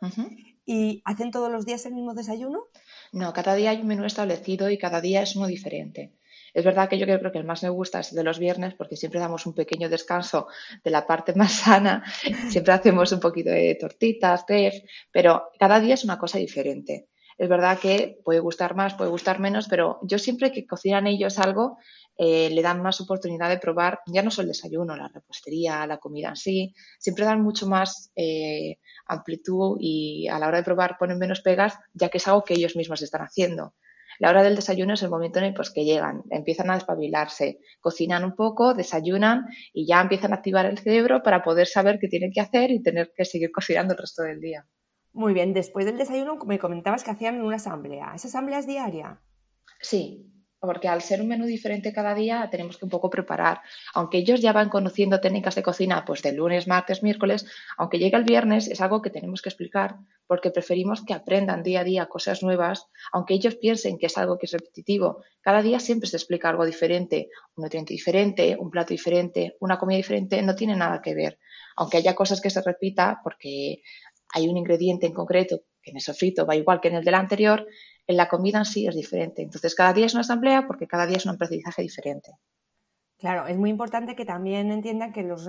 [0.66, 2.66] ¿Y hacen todos los días el mismo desayuno?
[3.14, 6.19] No, cada día hay un menú establecido y cada día es uno diferente.
[6.54, 8.74] Es verdad que yo creo que el más me gusta es el de los viernes
[8.74, 10.48] porque siempre damos un pequeño descanso
[10.84, 12.04] de la parte más sana,
[12.50, 17.10] siempre hacemos un poquito de tortitas, té, pero cada día es una cosa diferente.
[17.38, 21.40] Es verdad que puede gustar más, puede gustar menos, pero yo siempre que cocinan ellos
[21.40, 21.78] algo,
[22.18, 26.00] eh, le dan más oportunidad de probar ya no solo el desayuno, la repostería, la
[26.00, 30.98] comida en sí, siempre dan mucho más eh, amplitud y a la hora de probar
[31.00, 33.74] ponen menos pegas, ya que es algo que ellos mismos están haciendo.
[34.20, 37.60] La hora del desayuno es el momento en el pues, que llegan, empiezan a despabilarse,
[37.80, 42.10] cocinan un poco, desayunan y ya empiezan a activar el cerebro para poder saber qué
[42.10, 44.68] tienen que hacer y tener que seguir cocinando el resto del día.
[45.14, 48.12] Muy bien, después del desayuno me comentabas que hacían una asamblea.
[48.14, 49.22] ¿Esa asamblea es diaria?
[49.80, 50.30] Sí,
[50.60, 53.62] porque al ser un menú diferente cada día tenemos que un poco preparar.
[53.94, 57.46] Aunque ellos ya van conociendo técnicas de cocina pues de lunes, martes, miércoles,
[57.78, 61.80] aunque llegue el viernes es algo que tenemos que explicar porque preferimos que aprendan día
[61.80, 65.24] a día cosas nuevas, aunque ellos piensen que es algo que es repetitivo.
[65.42, 69.98] Cada día siempre se explica algo diferente, un nutriente diferente, un plato diferente, una comida
[69.98, 71.40] diferente, no tiene nada que ver.
[71.78, 73.82] Aunque haya cosas que se repita porque
[74.34, 77.16] hay un ingrediente en concreto que en el sofrito va igual que en el del
[77.16, 77.66] anterior,
[78.10, 79.44] en la comida en sí es diferente.
[79.44, 82.32] Entonces, cada día es una asamblea porque cada día es un aprendizaje diferente.
[83.20, 85.48] Claro, es muy importante que también entiendan que los,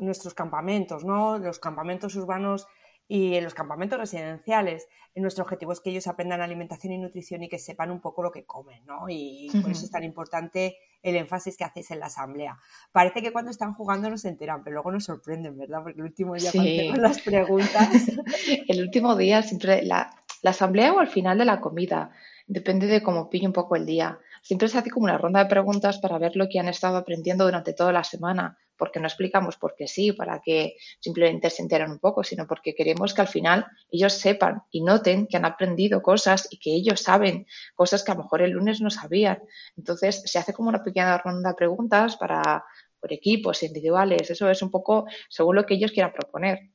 [0.00, 1.36] nuestros campamentos, ¿no?
[1.36, 2.66] Los campamentos urbanos
[3.06, 7.48] y en los campamentos residenciales, nuestro objetivo es que ellos aprendan alimentación y nutrición y
[7.48, 9.06] que sepan un poco lo que comen, ¿no?
[9.08, 12.56] Y por eso es tan importante el énfasis que hacéis en la asamblea.
[12.92, 15.82] Parece que cuando están jugando no se enteran, pero luego nos sorprenden, ¿verdad?
[15.82, 16.88] Porque el último día sí.
[16.90, 17.90] con las preguntas.
[18.68, 22.10] el último día siempre la, la asamblea o al final de la comida,
[22.46, 24.18] depende de cómo pille un poco el día.
[24.42, 27.44] Siempre se hace como una ronda de preguntas para ver lo que han estado aprendiendo
[27.44, 31.90] durante toda la semana, porque no explicamos por qué sí, para que simplemente se enteren
[31.90, 36.02] un poco, sino porque queremos que al final ellos sepan y noten que han aprendido
[36.02, 39.42] cosas y que ellos saben cosas que a lo mejor el lunes no sabían.
[39.76, 42.64] Entonces se hace como una pequeña ronda de preguntas para
[42.98, 46.70] por equipos individuales, eso es un poco según lo que ellos quieran proponer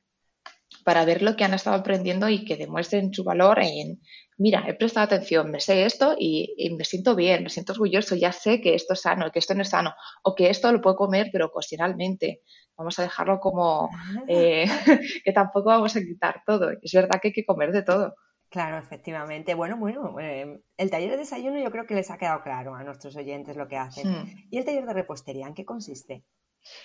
[0.83, 4.01] para ver lo que han estado aprendiendo y que demuestren su valor en,
[4.37, 8.31] mira, he prestado atención, me sé esto y, me siento bien, me siento orgulloso, ya
[8.31, 10.95] sé que esto es sano, que esto no es sano, o que esto lo puedo
[10.95, 12.41] comer, pero ocasionalmente.
[12.77, 14.23] Vamos a dejarlo como ah.
[14.27, 14.65] eh,
[15.23, 16.71] que tampoco vamos a quitar todo.
[16.81, 18.15] Es verdad que hay que comer de todo.
[18.49, 19.53] Claro, efectivamente.
[19.53, 22.83] Bueno, bueno, eh, el taller de desayuno yo creo que les ha quedado claro a
[22.83, 24.09] nuestros oyentes lo que hacen.
[24.09, 24.47] Hmm.
[24.49, 26.23] ¿Y el taller de repostería en qué consiste?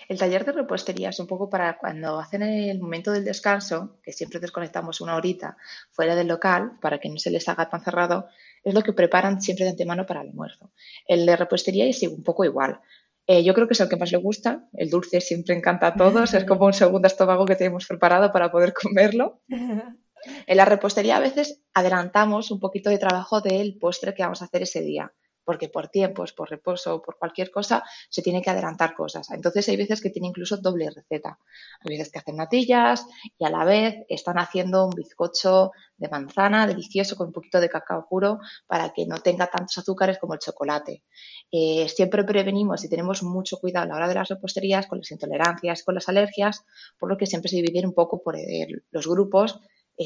[0.08, 4.12] El taller de repostería es un poco para cuando hacen el momento del descanso, que
[4.12, 5.56] siempre desconectamos una horita
[5.90, 8.28] fuera del local para que no se les haga tan cerrado,
[8.62, 10.72] es lo que preparan siempre de antemano para el almuerzo.
[11.06, 12.80] El de repostería es un poco igual.
[13.26, 14.68] Eh, yo creo que es el que más le gusta.
[14.72, 16.34] El dulce siempre encanta a todos.
[16.34, 19.40] Es como un segundo estómago que tenemos preparado para poder comerlo.
[20.46, 24.44] En la repostería a veces adelantamos un poquito de trabajo del postre que vamos a
[24.44, 25.14] hacer ese día
[25.50, 29.32] porque por tiempos, por reposo, por cualquier cosa, se tiene que adelantar cosas.
[29.32, 31.40] Entonces hay veces que tiene incluso doble receta.
[31.80, 33.04] Hay veces que hacen natillas
[33.36, 37.68] y a la vez están haciendo un bizcocho de manzana delicioso con un poquito de
[37.68, 41.02] cacao puro para que no tenga tantos azúcares como el chocolate.
[41.50, 45.10] Eh, siempre prevenimos y tenemos mucho cuidado a la hora de las reposterías con las
[45.10, 46.64] intolerancias, con las alergias,
[46.96, 49.58] por lo que siempre se divide un poco por eh, los grupos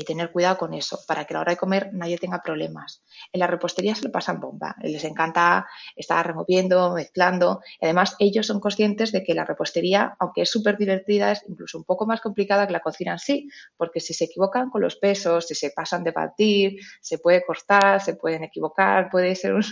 [0.03, 3.05] tener cuidado con eso, para que a la hora de comer nadie tenga problemas.
[3.33, 8.47] En la repostería se lo pasan bomba, les encanta estar removiendo, mezclando, y además ellos
[8.47, 12.21] son conscientes de que la repostería, aunque es súper divertida, es incluso un poco más
[12.21, 15.71] complicada que la cocina en sí, porque si se equivocan con los pesos, si se
[15.71, 19.63] pasan de batir, se puede cortar, se pueden equivocar, puede ser un,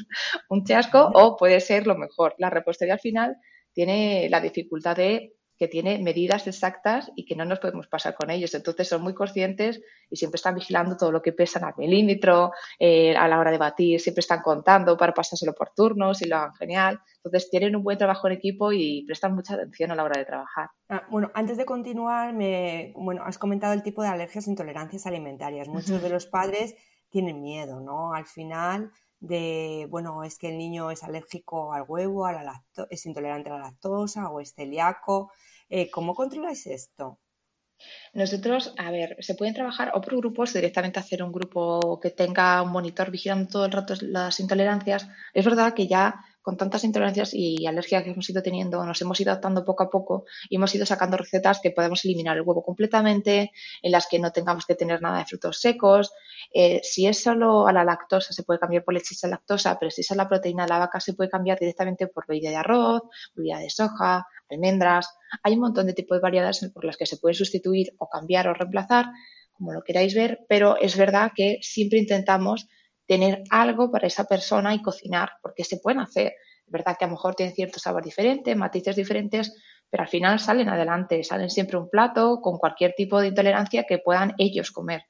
[0.49, 2.35] un chasco o puede ser lo mejor.
[2.39, 3.37] La repostería al final
[3.73, 8.33] tiene la dificultad de que tiene medidas exactas y que no nos podemos pasar con
[8.33, 8.53] ellos.
[8.53, 13.17] Entonces son muy conscientes y siempre están vigilando todo lo que pesan al milímetro, eh,
[13.17, 16.55] a la hora de batir, siempre están contando para pasárselo por turnos y lo hagan
[16.55, 17.01] genial.
[17.19, 20.25] Entonces tienen un buen trabajo en equipo y prestan mucha atención a la hora de
[20.25, 20.69] trabajar.
[20.89, 25.07] Ah, bueno, antes de continuar, me, bueno, has comentado el tipo de alergias e intolerancias
[25.07, 25.69] alimentarias.
[25.69, 26.75] Muchos de los padres
[27.09, 28.15] tienen miedo, ¿no?
[28.15, 28.91] Al final
[29.23, 33.53] de, bueno, es que el niño es alérgico al huevo, a la es intolerante a
[33.55, 35.31] la lactosa o es celíaco.
[35.75, 37.19] Eh, ¿Cómo controláis esto?
[38.13, 42.61] Nosotros, a ver, se pueden trabajar o por grupos, directamente hacer un grupo que tenga
[42.61, 45.09] un monitor vigilando todo el rato las intolerancias.
[45.33, 49.19] Es verdad que ya con tantas intolerancias y alergias que hemos ido teniendo, nos hemos
[49.21, 52.63] ido adaptando poco a poco y hemos ido sacando recetas que podemos eliminar el huevo
[52.63, 56.13] completamente, en las que no tengamos que tener nada de frutos secos.
[56.53, 59.91] Eh, si es solo a la lactosa, se puede cambiar por leche sin lactosa, pero
[59.91, 62.57] si es a la proteína de la vaca, se puede cambiar directamente por bebida de
[62.57, 63.03] arroz,
[63.35, 65.09] bebida de soja, almendras.
[65.43, 68.49] Hay un montón de tipos de variedades por las que se puede sustituir o cambiar
[68.49, 69.07] o reemplazar,
[69.53, 72.69] como lo queráis ver, pero es verdad que siempre intentamos
[73.07, 76.35] tener algo para esa persona y cocinar, porque se pueden hacer.
[76.67, 79.55] Es verdad que a lo mejor tienen cierto sabor diferente, matices diferentes,
[79.91, 83.99] pero al final salen adelante, salen siempre un plato con cualquier tipo de intolerancia que
[83.99, 85.03] puedan ellos comer.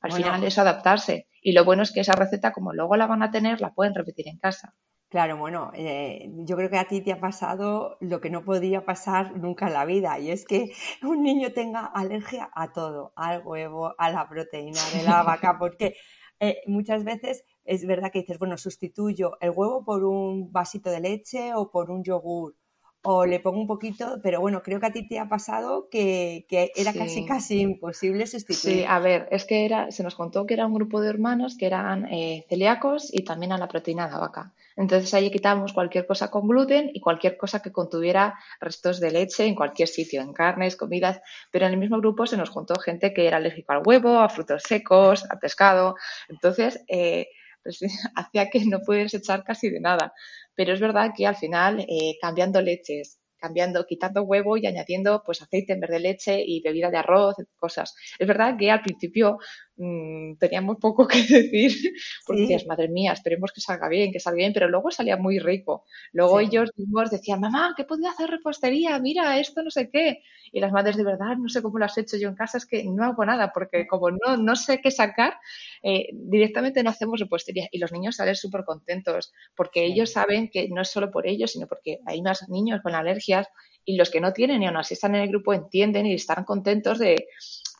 [0.00, 1.26] Al final es adaptarse.
[1.42, 3.94] Y lo bueno es que esa receta, como luego la van a tener, la pueden
[3.94, 4.74] repetir en casa.
[5.10, 8.84] Claro, bueno, eh, yo creo que a ti te ha pasado lo que no podía
[8.84, 10.70] pasar nunca en la vida, y es que
[11.02, 15.96] un niño tenga alergia a todo, al huevo, a la proteína de la vaca, porque
[16.38, 21.00] eh, muchas veces es verdad que dices, bueno, sustituyo el huevo por un vasito de
[21.00, 22.54] leche o por un yogur
[23.02, 26.46] o le pongo un poquito, pero bueno, creo que a ti te ha pasado que,
[26.76, 28.76] era casi casi imposible sustituir.
[28.76, 31.56] Sí, a ver, es que era, se nos contó que era un grupo de hermanos
[31.56, 34.52] que eran eh, celíacos y también a la proteína de la vaca.
[34.80, 39.44] Entonces ahí quitábamos cualquier cosa con gluten y cualquier cosa que contuviera restos de leche
[39.44, 41.20] en cualquier sitio, en carnes, comidas,
[41.52, 44.30] pero en el mismo grupo se nos juntó gente que era alérgico al huevo, a
[44.30, 45.96] frutos secos, al pescado.
[46.30, 47.26] Entonces, eh,
[47.62, 47.80] pues,
[48.16, 50.14] hacía que no pudieras echar casi de nada.
[50.54, 55.42] Pero es verdad que al final, eh, cambiando leches, cambiando, quitando huevo y añadiendo pues
[55.42, 57.94] aceite en vez de leche y bebida de arroz, cosas.
[58.18, 59.38] Es verdad que al principio
[59.80, 61.92] mm, teníamos poco que decir,
[62.26, 65.38] porque decías, madre mía, esperemos que salga bien, que salga bien, pero luego salía muy
[65.38, 65.84] rico.
[66.12, 68.98] Luego ellos mismos decían, mamá, ¿qué podía hacer repostería?
[68.98, 70.22] Mira, esto no sé qué.
[70.52, 72.66] Y las madres de verdad, no sé cómo lo has hecho yo en casa, es
[72.66, 75.38] que no hago nada, porque como no, no sé qué sacar,
[75.82, 77.68] eh, directamente no hacemos repostería.
[77.72, 81.52] Y los niños salen súper contentos, porque ellos saben que no es solo por ellos,
[81.52, 83.48] sino porque hay más niños con alergias
[83.84, 86.44] y los que no tienen y aún así están en el grupo entienden y están
[86.44, 87.26] contentos de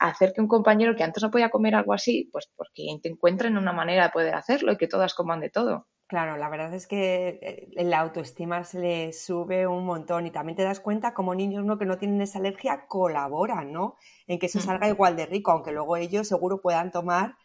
[0.01, 3.57] hacer que un compañero que antes no podía comer algo así, pues porque te encuentren
[3.57, 5.87] una manera de poder hacerlo y que todas coman de todo.
[6.07, 10.57] Claro, la verdad es que eh, la autoestima se le sube un montón y también
[10.57, 11.79] te das cuenta como niños ¿no?
[11.79, 13.97] que no tienen esa alergia colaboran, ¿no?
[14.27, 14.63] En que eso mm.
[14.63, 17.37] salga igual de rico, aunque luego ellos seguro puedan tomar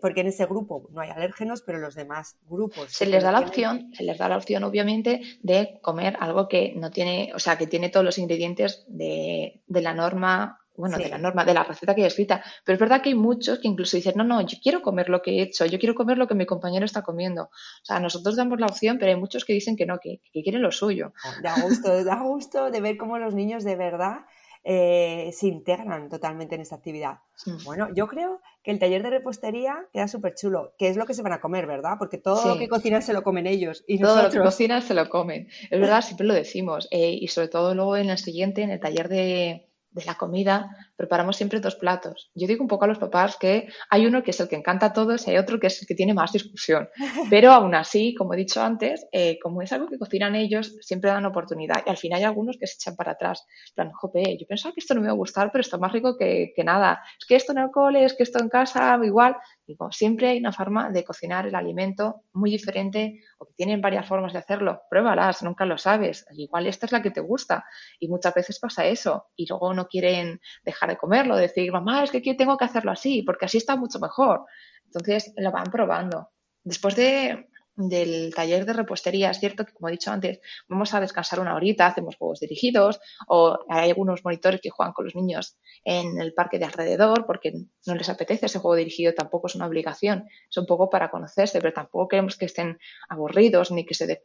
[0.00, 2.92] porque en ese grupo no hay alérgenos, pero los demás grupos.
[2.92, 6.74] Se les da la opción, se les da la opción, obviamente, de comer algo que
[6.76, 11.08] no tiene, o sea, que tiene todos los ingredientes de, de la norma, bueno, de
[11.08, 12.42] la norma, de la receta que hay escrita.
[12.64, 15.20] Pero es verdad que hay muchos que incluso dicen, no, no, yo quiero comer lo
[15.20, 17.44] que he hecho, yo quiero comer lo que mi compañero está comiendo.
[17.44, 20.42] O sea, nosotros damos la opción, pero hay muchos que dicen que no, que, que
[20.42, 21.12] quieren lo suyo.
[21.42, 24.20] Da gusto, da gusto de ver cómo los niños de verdad
[24.64, 27.20] eh, se integran totalmente en esta actividad.
[27.64, 31.14] Bueno, yo creo que el taller de repostería queda súper chulo, que es lo que
[31.14, 31.94] se van a comer, ¿verdad?
[31.98, 33.84] Porque todo lo que cocinan se lo comen ellos.
[33.86, 35.48] Y todo lo que cocinan se lo comen.
[35.70, 36.88] Es verdad, siempre lo decimos.
[36.90, 39.67] Eh, y sobre todo luego en el siguiente, en el taller de,
[39.98, 42.30] de la comida, preparamos siempre dos platos.
[42.34, 44.86] Yo digo un poco a los papás que hay uno que es el que encanta
[44.86, 46.88] a todos y hay otro que es el que tiene más discusión.
[47.30, 51.10] Pero aún así, como he dicho antes, eh, como es algo que cocinan ellos, siempre
[51.10, 51.84] dan oportunidad.
[51.86, 53.46] Y al final hay algunos que se echan para atrás.
[53.76, 56.16] Plan, jope, yo pensaba que esto no me iba a gustar, pero está más rico
[56.18, 57.00] que, que nada.
[57.16, 59.36] Es que esto en el cole, es que esto en casa, igual.
[59.68, 64.06] Digo, siempre hay una forma de cocinar el alimento muy diferente o que tienen varias
[64.06, 64.82] formas de hacerlo.
[64.90, 66.26] Pruébalas, nunca lo sabes.
[66.32, 67.64] Igual esta es la que te gusta.
[68.00, 69.26] Y muchas veces pasa eso.
[69.36, 73.22] Y luego no quieren dejar de comerlo, decir, mamá, es que tengo que hacerlo así,
[73.22, 74.44] porque así está mucho mejor.
[74.86, 76.30] Entonces lo van probando.
[76.64, 77.48] Después de,
[77.78, 81.54] del taller de repostería, es cierto que, como he dicho antes, vamos a descansar una
[81.54, 86.34] horita, hacemos juegos dirigidos o hay algunos monitores que juegan con los niños en el
[86.34, 87.52] parque de alrededor porque
[87.86, 91.60] no les apetece ese juego dirigido, tampoco es una obligación, es un poco para conocerse,
[91.60, 94.24] pero tampoco queremos que estén aburridos ni que se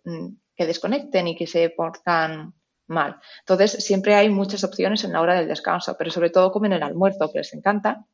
[0.56, 2.56] que desconecten y que se portan
[2.88, 3.20] mal.
[3.40, 6.84] Entonces, siempre hay muchas opciones en la hora del descanso, pero sobre todo comen el
[6.84, 8.06] almuerzo, que les encanta.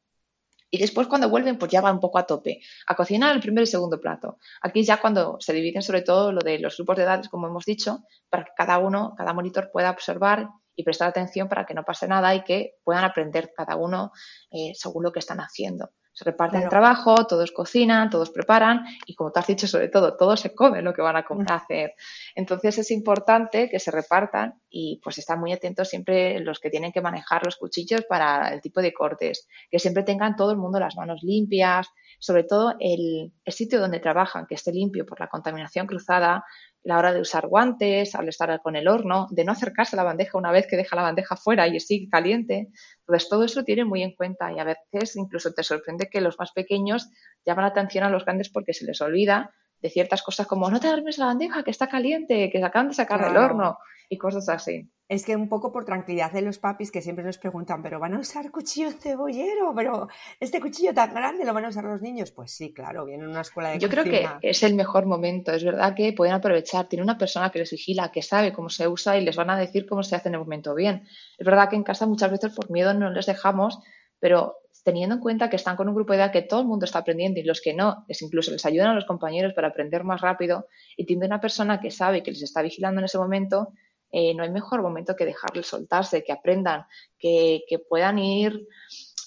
[0.71, 3.63] Y después cuando vuelven, pues ya van un poco a tope, a cocinar el primer
[3.63, 4.37] y segundo plato.
[4.61, 7.65] Aquí ya cuando se dividen sobre todo lo de los grupos de edades, como hemos
[7.65, 11.83] dicho, para que cada uno, cada monitor pueda observar y prestar atención para que no
[11.83, 14.11] pase nada y que puedan aprender cada uno
[14.51, 15.91] eh, según lo que están haciendo.
[16.19, 20.17] Se reparten el trabajo, todos cocinan, todos preparan y como te has dicho, sobre todo,
[20.17, 21.93] todos se comen lo que van a comer, hacer.
[22.35, 26.91] Entonces es importante que se repartan y pues están muy atentos siempre los que tienen
[26.91, 30.77] que manejar los cuchillos para el tipo de cortes, que siempre tengan todo el mundo
[30.77, 31.87] las manos limpias,
[32.19, 36.43] sobre todo el, el sitio donde trabajan, que esté limpio por la contaminación cruzada,
[36.83, 40.03] la hora de usar guantes, al estar con el horno, de no acercarse a la
[40.03, 42.69] bandeja una vez que deja la bandeja fuera y sigue caliente.
[42.99, 46.39] Entonces, todo eso tiene muy en cuenta y a veces incluso te sorprende que los
[46.39, 47.09] más pequeños
[47.45, 50.79] llaman la atención a los grandes porque se les olvida de ciertas cosas como no
[50.79, 53.77] te armes la bandeja que está caliente, que se acaban de sacar del horno
[54.09, 54.89] y cosas así.
[55.09, 58.13] Es que un poco por tranquilidad de los papis que siempre nos preguntan, ¿pero van
[58.13, 59.73] a usar cuchillo cebollero?
[59.75, 60.07] ¿Pero
[60.39, 62.31] este cuchillo tan grande lo van a usar los niños?
[62.31, 65.63] Pues sí, claro, viene una escuela de Yo creo que es el mejor momento, es
[65.63, 69.17] verdad que pueden aprovechar, tiene una persona que les vigila, que sabe cómo se usa
[69.17, 71.07] y les van a decir cómo se hace en el momento bien.
[71.39, 73.79] Es verdad que en casa muchas veces por miedo no les dejamos,
[74.19, 76.85] pero teniendo en cuenta que están con un grupo de edad que todo el mundo
[76.85, 80.03] está aprendiendo y los que no, es incluso les ayudan a los compañeros para aprender
[80.03, 83.73] más rápido y tiene una persona que sabe que les está vigilando en ese momento,
[84.11, 86.85] eh, no hay mejor momento que dejarles soltarse, que aprendan,
[87.17, 88.67] que, que puedan ir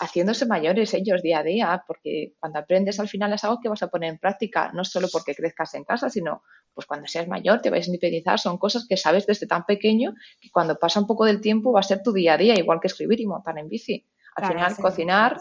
[0.01, 3.83] haciéndose mayores ellos día a día, porque cuando aprendes al final es algo que vas
[3.83, 6.43] a poner en práctica, no solo porque crezcas en casa, sino
[6.75, 10.15] pues cuando seas mayor te vais a independizar, son cosas que sabes desde tan pequeño
[10.41, 12.81] que cuando pasa un poco del tiempo va a ser tu día a día, igual
[12.81, 14.05] que escribir y montar en bici.
[14.35, 15.39] Al final, cocinar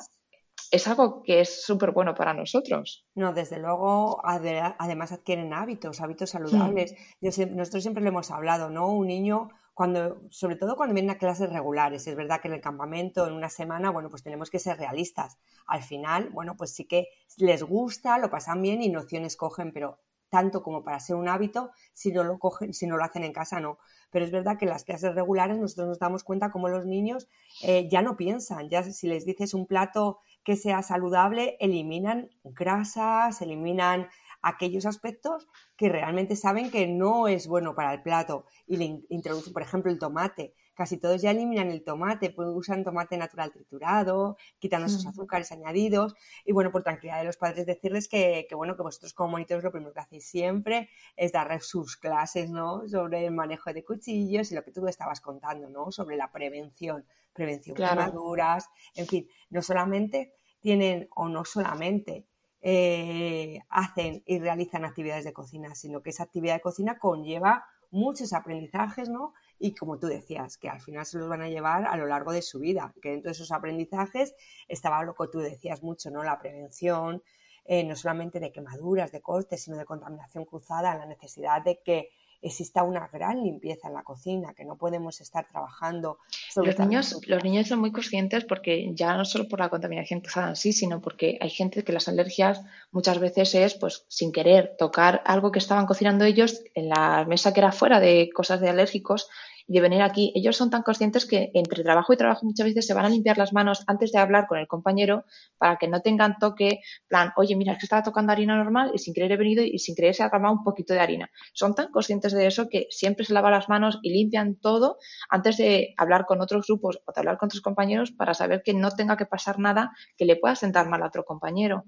[0.71, 3.05] es algo que es súper bueno para nosotros.
[3.13, 6.95] No, desde luego, además adquieren hábitos, hábitos saludables.
[7.19, 8.87] Nosotros siempre lo hemos hablado, ¿no?
[8.87, 12.61] Un niño, cuando, sobre todo cuando vienen a clases regulares, es verdad que en el
[12.61, 15.37] campamento, en una semana, bueno, pues tenemos que ser realistas.
[15.67, 19.99] Al final, bueno, pues sí que les gusta, lo pasan bien y nociones cogen, pero
[20.31, 23.33] tanto como para ser un hábito, si no lo cogen, si no lo hacen en
[23.33, 23.77] casa, no.
[24.09, 27.27] Pero es verdad que en las clases regulares nosotros nos damos cuenta como los niños
[27.61, 33.41] eh, ya no piensan, ya si les dices un plato que sea saludable, eliminan grasas,
[33.41, 34.07] eliminan
[34.41, 39.53] aquellos aspectos que realmente saben que no es bueno para el plato y le introducen,
[39.53, 44.35] por ejemplo, el tomate, casi todos ya eliminan el tomate, pues usan tomate natural triturado,
[44.57, 46.15] quitan esos azúcares añadidos.
[46.43, 49.71] Y bueno, por tranquilidad de los padres, decirles que, bueno, que vosotros como monitores lo
[49.71, 52.87] primero que hacéis siempre es darles sus clases, ¿no?
[52.87, 55.91] Sobre el manejo de cuchillos y lo que tú estabas contando, ¿no?
[55.91, 62.25] Sobre la prevención, prevención de maduras, en fin, no solamente tienen o no solamente
[62.59, 68.33] eh, hacen y realizan actividades de cocina, sino que esa actividad de cocina conlleva muchos
[68.33, 69.33] aprendizajes, ¿no?
[69.63, 72.31] Y como tú decías, que al final se los van a llevar a lo largo
[72.31, 74.33] de su vida, que dentro de esos aprendizajes
[74.67, 76.23] estaba lo que tú decías mucho, ¿no?
[76.23, 77.21] La prevención,
[77.65, 82.09] eh, no solamente de quemaduras, de cortes, sino de contaminación cruzada, la necesidad de que
[82.41, 86.17] exista una gran limpieza en la cocina, que no podemos estar trabajando.
[86.49, 90.21] Sobre los, niños, los niños son muy conscientes porque ya no solo por la contaminación
[90.21, 94.31] cruzada en sí, sino porque hay gente que las alergias muchas veces es pues sin
[94.31, 98.59] querer tocar algo que estaban cocinando ellos en la mesa que era fuera de cosas
[98.59, 99.29] de alérgicos
[99.67, 100.31] de venir aquí.
[100.35, 103.37] Ellos son tan conscientes que entre trabajo y trabajo muchas veces se van a limpiar
[103.37, 105.25] las manos antes de hablar con el compañero
[105.57, 108.99] para que no tengan toque, plan, oye, mira, es que estaba tocando harina normal y
[108.99, 111.29] sin querer he venido y sin querer se ha derramado un poquito de harina.
[111.53, 114.97] Son tan conscientes de eso que siempre se lavan las manos y limpian todo
[115.29, 118.73] antes de hablar con otros grupos o de hablar con otros compañeros para saber que
[118.73, 121.85] no tenga que pasar nada que le pueda sentar mal a otro compañero.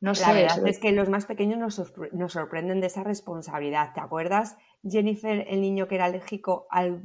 [0.00, 0.26] No sé.
[0.26, 3.92] La verdad es que los más pequeños nos, nos sorprenden de esa responsabilidad.
[3.94, 4.56] ¿Te acuerdas?
[4.82, 7.02] Jennifer, el niño que era alérgico al,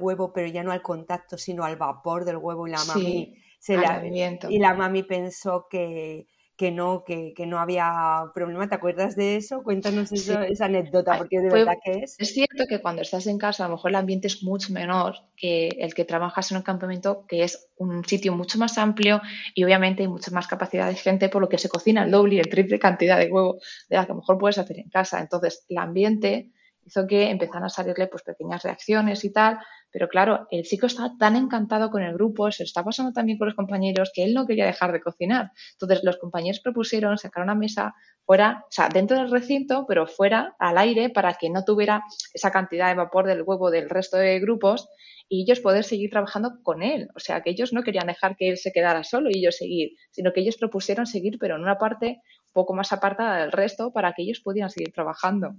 [0.00, 3.76] huevo, pero ya no al contacto, sino al vapor del huevo y la mami se
[3.76, 4.02] la,
[4.48, 6.28] y la mami pensó que,
[6.58, 8.68] que no, que, no había problema.
[8.68, 9.62] ¿Te acuerdas de eso?
[9.62, 12.16] Cuéntanos esa anécdota, porque de verdad que es.
[12.18, 15.14] Es cierto que cuando estás en casa, a lo mejor el ambiente es mucho menor
[15.36, 19.22] que el que trabajas en un campamento, que es un sitio mucho más amplio
[19.54, 22.34] y obviamente hay mucha más capacidad de gente, por lo que se cocina el doble
[22.34, 24.90] y el triple cantidad de huevo de la que a lo mejor puedes hacer en
[24.90, 25.20] casa.
[25.20, 26.50] Entonces, el ambiente
[26.84, 31.16] hizo que empezaran a salirle pues pequeñas reacciones y tal, pero claro, el chico estaba
[31.18, 34.34] tan encantado con el grupo, se lo está pasando también con los compañeros, que él
[34.34, 35.52] no quería dejar de cocinar.
[35.72, 40.54] Entonces los compañeros propusieron sacar una mesa fuera, o sea, dentro del recinto, pero fuera,
[40.58, 42.02] al aire, para que no tuviera
[42.34, 44.88] esa cantidad de vapor del huevo del resto de grupos
[45.28, 47.08] y ellos poder seguir trabajando con él.
[47.14, 49.92] O sea, que ellos no querían dejar que él se quedara solo y ellos seguir,
[50.10, 53.92] sino que ellos propusieron seguir, pero en una parte un poco más apartada del resto
[53.92, 55.54] para que ellos pudieran seguir trabajando.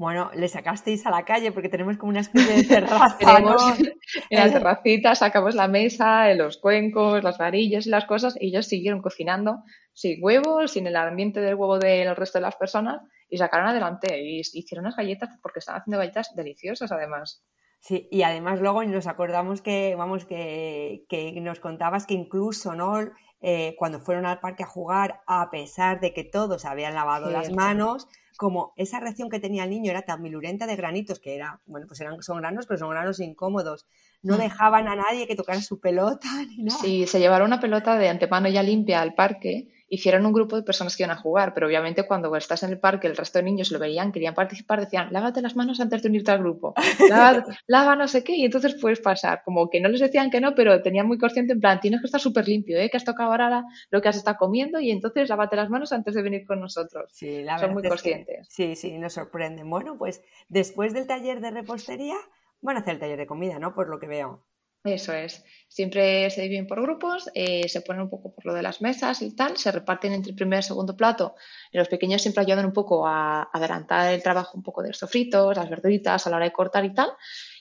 [0.00, 3.18] Bueno, le sacasteis a la calle porque tenemos como una especie de terraza.
[4.30, 8.64] En la terracita sacamos la mesa, los cuencos, las varillas y las cosas y ellos
[8.64, 13.36] siguieron cocinando sin huevos, sin el ambiente del huevo del resto de las personas y
[13.36, 17.44] sacaron adelante y hicieron unas galletas porque estaban haciendo galletas deliciosas además.
[17.80, 23.00] Sí, y además luego nos acordamos que, vamos, que, que nos contabas que incluso, ¿no?
[23.42, 27.50] Eh, cuando fueron al parque a jugar, a pesar de que todos habían lavado las
[27.50, 31.60] manos, como esa reacción que tenía el niño era tan milurenta de granitos, que era,
[31.66, 33.86] bueno, pues eran, son granos, pero son granos incómodos.
[34.22, 34.38] No mm.
[34.38, 36.78] dejaban a nadie que tocara su pelota ni nada.
[36.80, 40.62] Sí, se llevaron una pelota de antemano ya limpia al parque hicieron un grupo de
[40.62, 43.42] personas que iban a jugar, pero obviamente cuando estás en el parque el resto de
[43.42, 46.74] niños lo veían, querían participar, decían, lávate las manos antes de unirte al grupo,
[47.66, 50.54] lava, no sé qué, y entonces puedes pasar, como que no les decían que no,
[50.54, 52.88] pero tenían muy consciente en plan, tienes que estar súper limpio, ¿eh?
[52.88, 56.14] que has tocado ahora lo que has estado comiendo y entonces lávate las manos antes
[56.14, 57.10] de venir con nosotros.
[57.12, 58.46] Sí, la Son muy conscientes.
[58.48, 59.68] sí, sí, nos sorprenden.
[59.68, 62.16] Bueno, pues después del taller de repostería,
[62.60, 63.74] van a hacer el taller de comida, ¿no?
[63.74, 64.44] Por lo que veo.
[64.84, 65.44] Eso es.
[65.68, 69.20] Siempre se dividen por grupos, eh, se ponen un poco por lo de las mesas
[69.20, 71.34] y tal, se reparten entre el primer y segundo plato.
[71.70, 74.98] Y los pequeños siempre ayudan un poco a adelantar el trabajo un poco de los
[74.98, 77.10] sofritos, las verduritas a la hora de cortar y tal.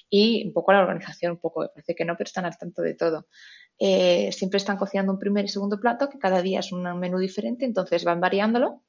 [0.09, 2.95] Y un poco la organización, un poco, parece que no, pero están al tanto de
[2.95, 3.27] todo.
[3.77, 7.19] Eh, siempre están cocinando un primer y segundo plato, que cada día es un menú
[7.19, 8.81] diferente, entonces van variándolo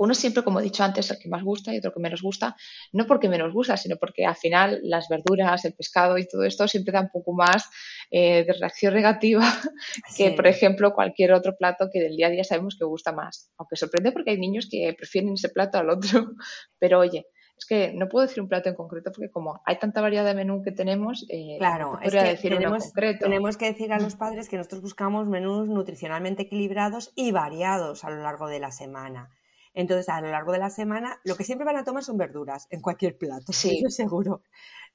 [0.00, 2.56] uno siempre, como he dicho antes, el que más gusta y otro que menos gusta,
[2.92, 6.66] no porque menos gusta, sino porque al final las verduras, el pescado y todo esto
[6.66, 7.68] siempre da un poco más
[8.10, 9.42] eh, de reacción negativa
[10.16, 13.50] que, por ejemplo, cualquier otro plato que del día a día sabemos que gusta más.
[13.58, 16.30] Aunque sorprende porque hay niños que prefieren ese plato al otro,
[16.78, 17.26] pero oye,
[17.58, 20.34] es que no puedo decir un plato en concreto porque como hay tanta variedad de
[20.34, 24.48] menú que tenemos, eh, claro, es que decir tenemos, tenemos que decir a los padres
[24.48, 29.28] que nosotros buscamos menús nutricionalmente equilibrados y variados a lo largo de la semana.
[29.74, 32.66] Entonces, a lo largo de la semana, lo que siempre van a tomar son verduras
[32.70, 33.78] en cualquier plato, sí.
[33.78, 34.42] eso seguro.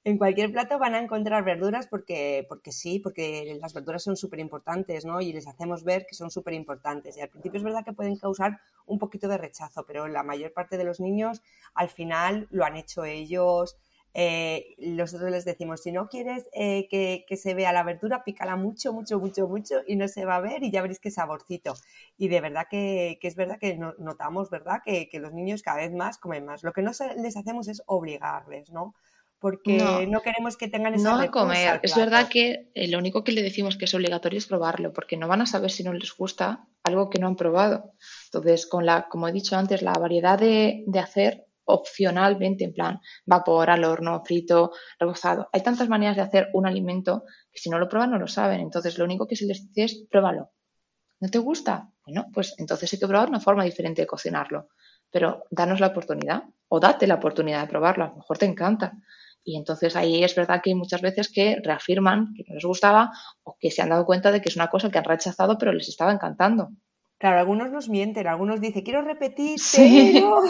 [0.04, 4.40] En cualquier plato van a encontrar verduras porque, porque sí, porque las verduras son súper
[4.40, 5.20] importantes, ¿no?
[5.20, 7.18] Y les hacemos ver que son súper importantes.
[7.18, 10.54] Y al principio es verdad que pueden causar un poquito de rechazo, pero la mayor
[10.54, 11.42] parte de los niños
[11.74, 13.78] al final lo han hecho ellos,
[14.18, 18.94] eh, nosotros les decimos, si no quieres eh, que, se vea la verdura, pícala mucho,
[18.94, 21.74] mucho, mucho, mucho y no se va a ver y ya veréis qué saborcito.
[22.18, 24.80] Y de verdad que, es verdad que notamos, ¿verdad?
[24.86, 26.64] Que, los niños cada vez más comen más.
[26.64, 28.96] Lo que no les hacemos es obligarles, ¿no?
[29.38, 31.80] porque no, queremos que tengan esa No a comer.
[31.84, 35.18] Es verdad que eh, lo único que le decimos que es obligatorio es probarlo, porque
[35.18, 37.92] no van a saber si no les gusta algo que no han probado.
[38.28, 43.00] Entonces, con la, como he dicho antes, la variedad de, de hacer opcionalmente, en plan
[43.26, 45.50] vapor, al horno, frito, rebozado.
[45.52, 48.62] Hay tantas maneras de hacer un alimento que si no lo prueban no lo saben.
[48.62, 50.52] Entonces, lo único que se les dice es pruébalo.
[51.20, 51.90] ¿No te gusta?
[52.06, 54.70] Bueno, pues entonces hay que probar una forma diferente de cocinarlo.
[55.12, 58.06] Pero danos la oportunidad o date la oportunidad de probarlo.
[58.06, 58.94] A lo mejor te encanta.
[59.44, 63.12] Y entonces ahí es verdad que hay muchas veces que reafirman que no les gustaba
[63.44, 65.72] o que se han dado cuenta de que es una cosa que han rechazado pero
[65.72, 66.70] les estaba encantando.
[67.18, 70.42] Claro, algunos nos mienten, algunos dicen, quiero repetir, pero...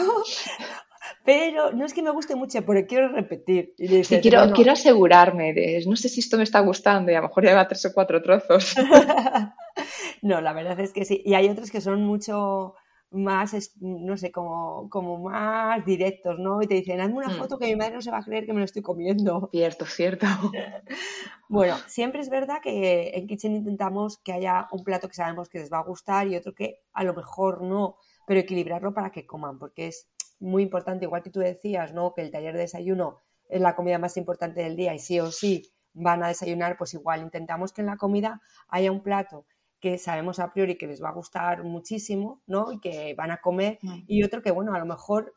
[1.24, 3.74] pero no es que me guste mucho, pero quiero repetir.
[3.78, 7.28] Y quiero, quiero asegurarme de, no sé si esto me está gustando y a lo
[7.28, 8.74] mejor lleva tres o cuatro trozos.
[10.22, 11.22] no, la verdad es que sí.
[11.24, 12.74] Y hay otros que son mucho
[13.10, 16.60] más, no sé, como, como más directos, ¿no?
[16.62, 17.38] Y te dicen, hazme una mm.
[17.38, 19.48] foto que mi madre no se va a creer que me lo estoy comiendo.
[19.52, 20.26] Cierto, cierto.
[21.48, 25.58] bueno, siempre es verdad que en Kitchen intentamos que haya un plato que sabemos que
[25.58, 27.96] les va a gustar y otro que a lo mejor no,
[28.26, 30.08] pero equilibrarlo para que coman, porque es
[30.38, 32.12] muy importante, igual que tú decías, ¿no?
[32.14, 35.30] Que el taller de desayuno es la comida más importante del día y sí o
[35.30, 39.46] sí van a desayunar, pues igual intentamos que en la comida haya un plato
[39.80, 42.72] que sabemos a priori que les va a gustar muchísimo, ¿no?
[42.72, 44.04] Y que van a comer, mm.
[44.06, 45.34] y otro que, bueno, a lo mejor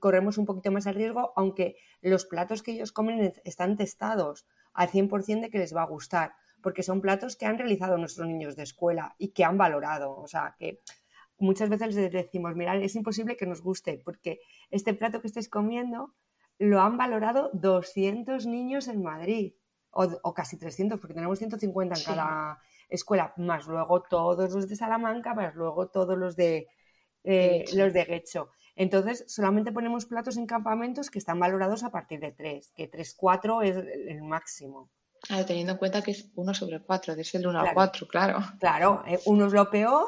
[0.00, 4.88] corremos un poquito más el riesgo, aunque los platos que ellos comen están testados al
[4.88, 8.56] 100% de que les va a gustar, porque son platos que han realizado nuestros niños
[8.56, 10.80] de escuela y que han valorado, o sea, que
[11.42, 14.40] muchas veces les decimos, mirad, es imposible que nos guste, porque
[14.70, 16.14] este plato que estáis comiendo
[16.58, 19.54] lo han valorado 200 niños en Madrid,
[19.90, 25.34] o, casi 300, porque tenemos 150 en cada escuela, más luego todos los de Salamanca,
[25.34, 26.68] más luego todos los de,
[27.24, 28.50] eh, los de Guecho.
[28.74, 33.14] Entonces, solamente ponemos platos en campamentos que están valorados a partir de 3, que 3,
[33.14, 34.90] 4 es el máximo.
[35.46, 38.38] teniendo en cuenta que es 1 sobre 4, es el 1 a 4, claro.
[38.58, 40.06] Claro, eh, uno es lo peor,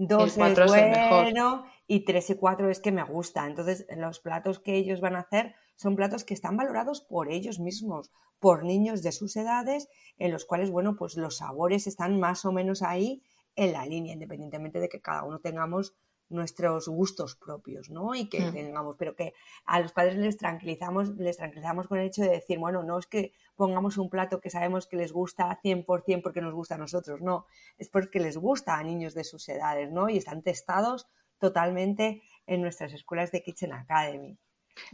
[0.00, 3.46] 2 es bueno y 3 y 4 es que me gusta.
[3.46, 7.58] Entonces, los platos que ellos van a hacer son platos que están valorados por ellos
[7.58, 12.46] mismos, por niños de sus edades, en los cuales, bueno, pues los sabores están más
[12.46, 13.22] o menos ahí
[13.56, 15.94] en la línea, independientemente de que cada uno tengamos
[16.30, 18.14] nuestros gustos propios, ¿no?
[18.14, 18.52] Y que mm.
[18.52, 19.34] tengamos, pero que
[19.66, 23.06] a los padres les tranquilizamos, les tranquilizamos con el hecho de decir, bueno, no es
[23.06, 27.20] que pongamos un plato que sabemos que les gusta 100% porque nos gusta a nosotros,
[27.20, 27.46] no,
[27.78, 30.08] es porque les gusta a niños de sus edades, ¿no?
[30.08, 31.06] Y están testados
[31.38, 34.38] totalmente en nuestras escuelas de Kitchen Academy.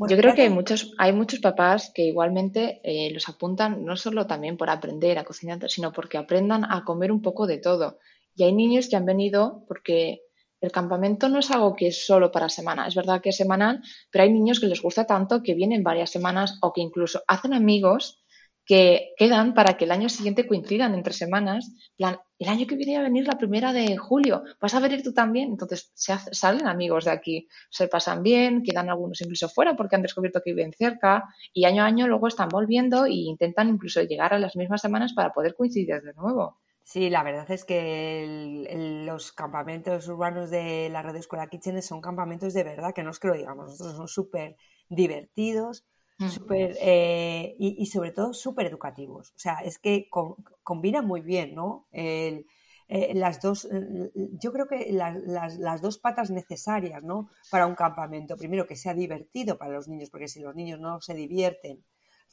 [0.08, 4.26] Yo creo que hay muchos, hay muchos papás que igualmente eh, los apuntan no solo
[4.26, 7.98] también por aprender a cocinar, sino porque aprendan a comer un poco de todo.
[8.34, 10.22] Y hay niños que han venido porque
[10.60, 13.82] el campamento no es algo que es solo para semana, es verdad que es semanal,
[14.10, 17.54] pero hay niños que les gusta tanto que vienen varias semanas o que incluso hacen
[17.54, 18.22] amigos
[18.66, 21.70] que quedan para que el año siguiente coincidan entre semanas.
[21.96, 25.14] Plan, el año que viene a venir la primera de julio, ¿vas a venir tú
[25.14, 25.50] también?
[25.50, 30.02] Entonces se salen amigos de aquí, se pasan bien, quedan algunos incluso fuera porque han
[30.02, 34.34] descubierto que viven cerca y año a año luego están volviendo e intentan incluso llegar
[34.34, 36.58] a las mismas semanas para poder coincidir de nuevo.
[36.86, 42.54] Sí, la verdad es que los campamentos urbanos de la red Escuela Kitchen son campamentos
[42.54, 44.56] de verdad, que no es que lo digamos, nosotros son súper
[44.88, 45.84] divertidos,
[46.30, 49.32] super, eh, y, sobre todo súper educativos.
[49.34, 50.08] O sea, es que
[50.62, 51.88] combina muy bien, ¿no?
[51.90, 52.44] Eh,
[53.14, 53.68] las dos,
[54.14, 57.30] yo creo que las, dos patas necesarias, ¿no?
[57.50, 58.36] Para un campamento.
[58.36, 61.84] Primero, que sea divertido para los niños, porque si los niños no se divierten,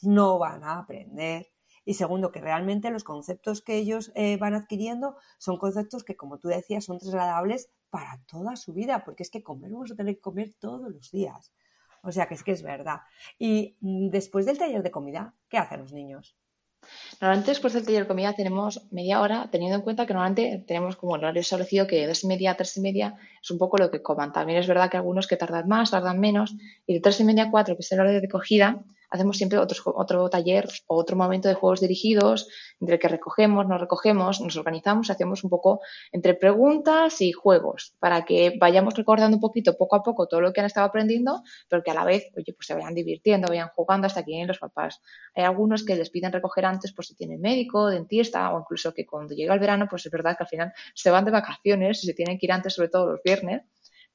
[0.03, 1.47] no van a aprender.
[1.85, 6.39] Y segundo, que realmente los conceptos que ellos eh, van adquiriendo son conceptos que, como
[6.39, 10.15] tú decías, son trasladables para toda su vida, porque es que comer vamos a tener
[10.15, 11.53] que comer todos los días.
[12.03, 13.01] O sea que es que es verdad.
[13.39, 16.35] Y mm, después del taller de comida, ¿qué hacen los niños?
[17.21, 20.97] Normalmente después del taller de comida tenemos media hora, teniendo en cuenta que normalmente tenemos
[20.97, 23.89] como el horario establecido que dos y media tres y media es un poco lo
[23.89, 24.33] que coman.
[24.33, 26.55] También es verdad que algunos que tardan más, tardan menos,
[26.85, 29.59] y de tres y media a cuatro, que es el horario de cogida, hacemos siempre
[29.59, 32.47] otro, otro taller o otro momento de juegos dirigidos,
[32.79, 37.93] entre el que recogemos, nos recogemos, nos organizamos, hacemos un poco entre preguntas y juegos,
[37.99, 41.43] para que vayamos recordando un poquito, poco a poco, todo lo que han estado aprendiendo,
[41.69, 44.47] pero que a la vez, oye, pues se vayan divirtiendo, vayan jugando hasta que lleguen
[44.47, 44.99] los papás.
[45.35, 49.05] Hay algunos que les piden recoger antes por si tienen médico, dentista, o incluso que
[49.05, 52.07] cuando llega el verano, pues es verdad que al final se van de vacaciones y
[52.07, 53.61] se tienen que ir antes, sobre todo los viernes,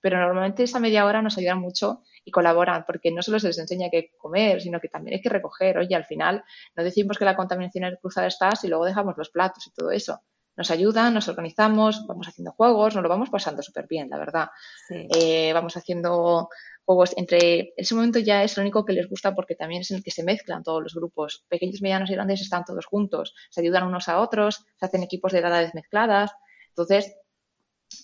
[0.01, 3.59] pero normalmente esa media hora nos ayuda mucho y colaboran, porque no solo se les
[3.59, 5.79] enseña que comer, sino que también hay que recoger.
[5.79, 6.45] Oye, al final
[6.77, 10.21] no decimos que la contaminación cruzada está y luego dejamos los platos y todo eso.
[10.57, 14.49] Nos ayudan, nos organizamos, vamos haciendo juegos, nos lo vamos pasando súper bien, la verdad.
[14.91, 16.49] Eh, vamos haciendo
[16.85, 19.99] juegos entre, ese momento ya es lo único que les gusta porque también es en
[19.99, 23.61] el que se mezclan todos los grupos, pequeños, medianos y grandes están todos juntos, se
[23.61, 26.33] ayudan unos a otros, se hacen equipos de edades mezcladas,
[26.71, 27.15] entonces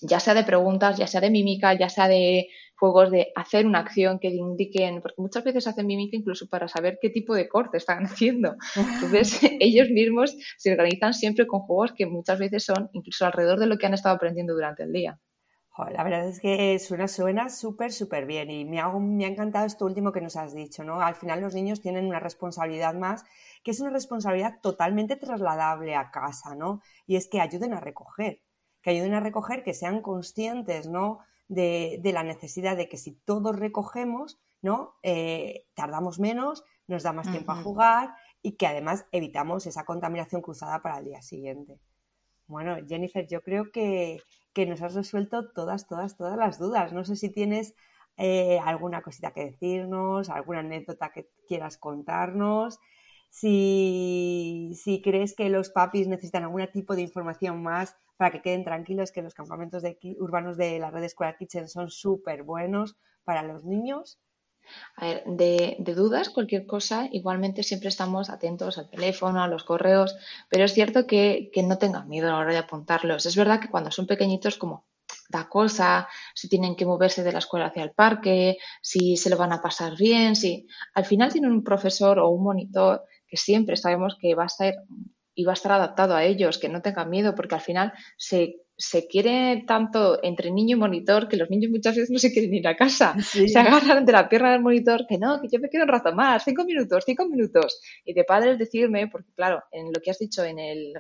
[0.02, 3.80] ya sea de preguntas, ya sea de mímica, ya sea de juegos de hacer una
[3.80, 7.78] acción que indiquen, porque muchas veces hacen mímica incluso para saber qué tipo de corte
[7.78, 8.56] están haciendo.
[8.76, 13.66] Entonces, ellos mismos se organizan siempre con juegos que muchas veces son incluso alrededor de
[13.66, 15.18] lo que han estado aprendiendo durante el día.
[15.92, 19.66] la verdad es que suena, suena súper, súper bien y me ha, me ha encantado
[19.66, 21.00] esto último que nos has dicho, ¿no?
[21.00, 23.24] Al final los niños tienen una responsabilidad más,
[23.62, 26.80] que es una responsabilidad totalmente trasladable a casa, ¿no?
[27.06, 28.40] Y es que ayuden a recoger,
[28.84, 31.18] que ayuden a recoger, que sean conscientes, ¿no?
[31.48, 34.94] de, la necesidad de que si todos recogemos, ¿no?
[35.02, 40.42] Eh, tardamos menos, nos da más tiempo a jugar y que además evitamos esa contaminación
[40.42, 41.78] cruzada para el día siguiente.
[42.46, 44.20] Bueno, Jennifer, yo creo que,
[44.66, 46.92] nos has resuelto todas, todas, todas las dudas.
[46.92, 47.74] No sé si tienes
[48.16, 52.78] eh, alguna cosita que decirnos, alguna anécdota que quieras contarnos.
[53.36, 59.10] Si, crees que los papis necesitan algún tipo de información más para que queden tranquilos
[59.10, 59.82] que los campamentos
[60.20, 64.20] urbanos de la red Escuela Kitchen son súper buenos para los niños.
[64.94, 70.16] A ver, de, dudas, cualquier cosa, igualmente siempre estamos atentos al teléfono, a los correos,
[70.48, 73.26] pero es cierto que, no tengan miedo a la hora de apuntarlos.
[73.26, 74.86] Es verdad que cuando son pequeñitos, como
[75.28, 79.36] da cosa, si tienen que moverse de la escuela hacia el parque, si se lo
[79.36, 83.04] van a pasar bien, si al final tienen un profesor o un monitor
[83.34, 84.74] que siempre sabemos que va a estar
[85.34, 88.60] y va a estar adaptado a ellos, que no tengan miedo, porque al final se,
[88.76, 92.54] se quiere tanto entre niño y monitor que los niños muchas veces no se quieren
[92.54, 93.16] ir a casa.
[93.18, 96.14] Se agarran de la pierna del monitor, que no, que yo me quedo un rato
[96.14, 97.80] más, cinco minutos, cinco minutos.
[98.04, 100.92] Y de padres decirme, porque claro, en lo que has dicho en el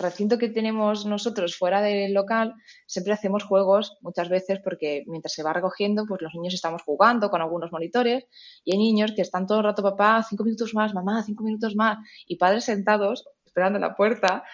[0.00, 2.54] recinto que tenemos nosotros fuera del local,
[2.86, 7.30] siempre hacemos juegos muchas veces porque mientras se va recogiendo, pues los niños estamos jugando
[7.30, 8.26] con algunos monitores
[8.64, 11.76] y hay niños que están todo el rato, papá, cinco minutos más, mamá, cinco minutos
[11.76, 14.44] más, y padres sentados esperando en la puerta.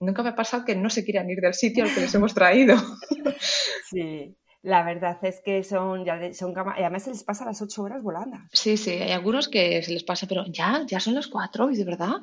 [0.00, 2.34] nunca me ha pasado que no se quieran ir del sitio al que les hemos
[2.34, 2.76] traído.
[3.90, 4.36] Sí.
[4.62, 8.02] La verdad es que son, ya son y además se les pasa las ocho horas
[8.02, 8.36] volando.
[8.52, 11.76] Sí, sí, hay algunos que se les pasa, pero ya, ya son las cuatro, y
[11.76, 12.16] de verdad.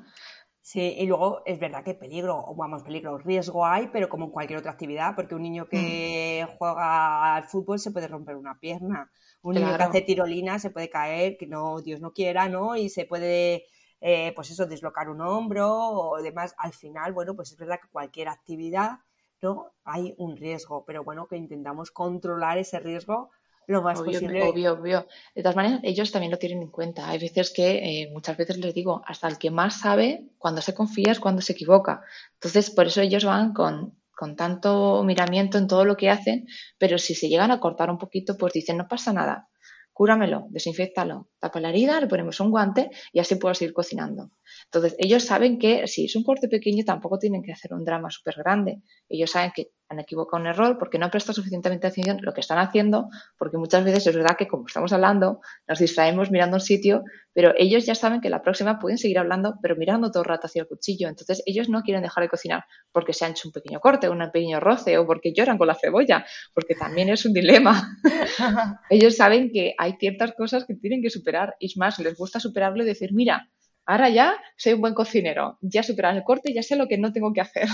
[0.70, 4.60] Sí, y luego es verdad que peligro, vamos, peligro, riesgo hay, pero como en cualquier
[4.60, 6.58] otra actividad, porque un niño que mm.
[6.58, 9.10] juega al fútbol se puede romper una pierna,
[9.44, 12.76] un niño que hace tirolina se puede caer, que no, Dios no quiera, ¿no?
[12.76, 13.64] Y se puede
[14.02, 16.54] eh, pues eso, deslocar un hombro o demás.
[16.58, 19.00] Al final, bueno, pues es verdad que cualquier actividad,
[19.42, 19.72] ¿no?
[19.86, 23.30] Hay un riesgo, pero bueno, que intentamos controlar ese riesgo
[23.68, 24.42] lo más posible.
[24.44, 25.08] Obvio, obvio.
[25.36, 27.10] De todas maneras, ellos también lo tienen en cuenta.
[27.10, 30.74] Hay veces que, eh, muchas veces les digo, hasta el que más sabe, cuando se
[30.74, 32.02] confía es cuando se equivoca.
[32.36, 36.48] Entonces, por eso ellos van con, con tanto miramiento en todo lo que hacen,
[36.78, 39.50] pero si se llegan a cortar un poquito, pues dicen, no pasa nada
[39.98, 44.30] cúramelo, desinfectalo, tapa la herida, le ponemos un guante y así puedo seguir cocinando.
[44.66, 48.12] Entonces, ellos saben que si es un corte pequeño tampoco tienen que hacer un drama
[48.12, 48.84] súper grande.
[49.10, 52.34] Ellos saben que han equivocado un error porque no han prestado suficientemente atención a lo
[52.34, 56.58] que están haciendo, porque muchas veces es verdad que, como estamos hablando, nos distraemos mirando
[56.58, 60.24] un sitio, pero ellos ya saben que la próxima pueden seguir hablando, pero mirando todo
[60.24, 61.08] el rato hacia el cuchillo.
[61.08, 64.20] Entonces, ellos no quieren dejar de cocinar porque se han hecho un pequeño corte, un
[64.32, 67.98] pequeño roce o porque lloran con la cebolla, porque también es un dilema.
[68.90, 72.40] ellos saben que hay ciertas cosas que tienen que superar y es más, les gusta
[72.40, 73.50] superarlo y decir, mira,
[73.86, 77.14] ahora ya soy un buen cocinero, ya superado el corte, ya sé lo que no
[77.14, 77.68] tengo que hacer.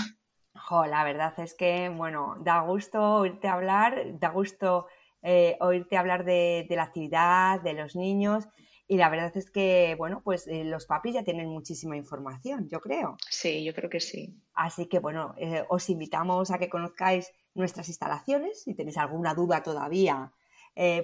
[0.70, 4.86] La verdad es que, bueno, da gusto oírte hablar, da gusto
[5.22, 8.48] eh, oírte hablar de, la actividad, de los niños.
[8.86, 12.80] Y la verdad es que, bueno, pues eh, los papis ya tienen muchísima información, yo
[12.80, 13.16] creo.
[13.30, 14.34] Sí, yo creo que sí.
[14.52, 18.62] Así que, bueno, eh, os invitamos a que conozcáis nuestras instalaciones.
[18.62, 20.32] Si tenéis alguna duda todavía,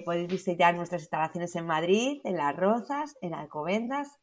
[0.05, 4.19] podéis visitar nuestras instalaciones en Madrid, en Las Rozas, en Alcobendas,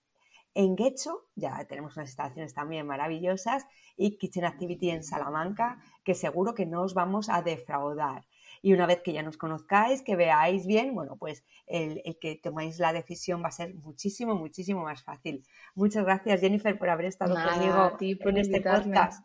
[0.59, 3.64] en Guecho, ya tenemos unas instalaciones también maravillosas,
[3.96, 8.24] y Kitchen Activity en Salamanca, que seguro que no os vamos a defraudar.
[8.61, 12.80] Y una vez que ya nos conozcáis, que veáis bien, bueno, pues el, que tomáis
[12.80, 15.44] la decisión va a ser muchísimo, muchísimo más fácil.
[15.76, 19.24] Muchas gracias, Jennifer, por haber estado conmigo en este podcast.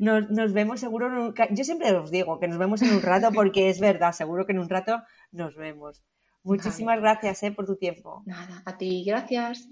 [0.00, 3.30] Nos, vemos seguro, en un, yo siempre os digo que nos vemos en un rato
[3.32, 5.00] porque es verdad, seguro que en un rato
[5.30, 6.02] nos vemos.
[6.42, 8.24] Muchísimas gracias eh, por tu tiempo.
[8.26, 9.68] Nada, a ti, gracias.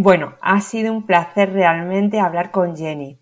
[0.00, 3.18] Bueno, ha sido un placer realmente hablar con Jenny.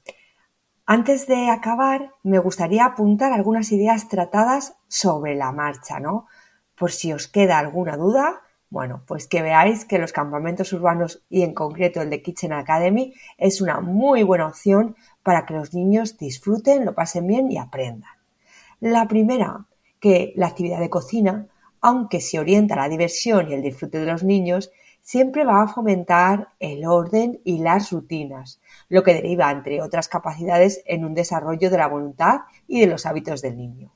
[0.84, 6.26] Antes de acabar, me gustaría apuntar algunas ideas tratadas sobre la marcha, ¿no?
[6.74, 11.44] Por si os queda alguna duda, bueno, pues que veáis que los campamentos urbanos y
[11.44, 16.18] en concreto el de Kitchen Academy es una muy buena opción para que los niños
[16.18, 18.10] disfruten, lo pasen bien y aprendan.
[18.80, 19.64] La primera,
[19.98, 21.46] que la actividad de cocina,
[21.80, 24.70] aunque se orienta a la diversión y el disfrute de los niños,
[25.07, 30.82] siempre va a fomentar el orden y las rutinas, lo que deriva, entre otras capacidades,
[30.84, 33.94] en un desarrollo de la voluntad y de los hábitos del niño.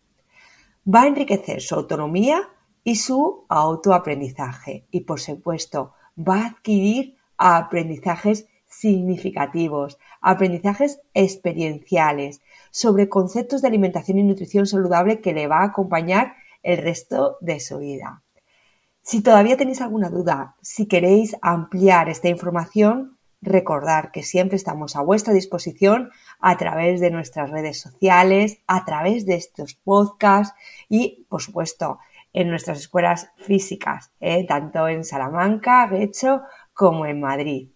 [0.86, 2.48] Va a enriquecer su autonomía
[2.84, 12.40] y su autoaprendizaje y, por supuesto, va a adquirir aprendizajes significativos, aprendizajes experienciales
[12.70, 17.58] sobre conceptos de alimentación y nutrición saludable que le va a acompañar el resto de
[17.58, 18.22] su vida.
[19.02, 25.02] Si todavía tenéis alguna duda, si queréis ampliar esta información, recordar que siempre estamos a
[25.02, 30.54] vuestra disposición a través de nuestras redes sociales, a través de estos podcasts
[30.88, 31.98] y, por supuesto,
[32.32, 34.46] en nuestras escuelas físicas, ¿eh?
[34.46, 36.42] tanto en Salamanca, Guecho,
[36.72, 37.70] como en Madrid.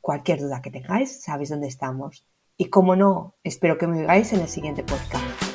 [0.00, 2.24] Cualquier duda que tengáis, sabéis dónde estamos.
[2.56, 5.49] Y como no, espero que me oigáis en el siguiente podcast.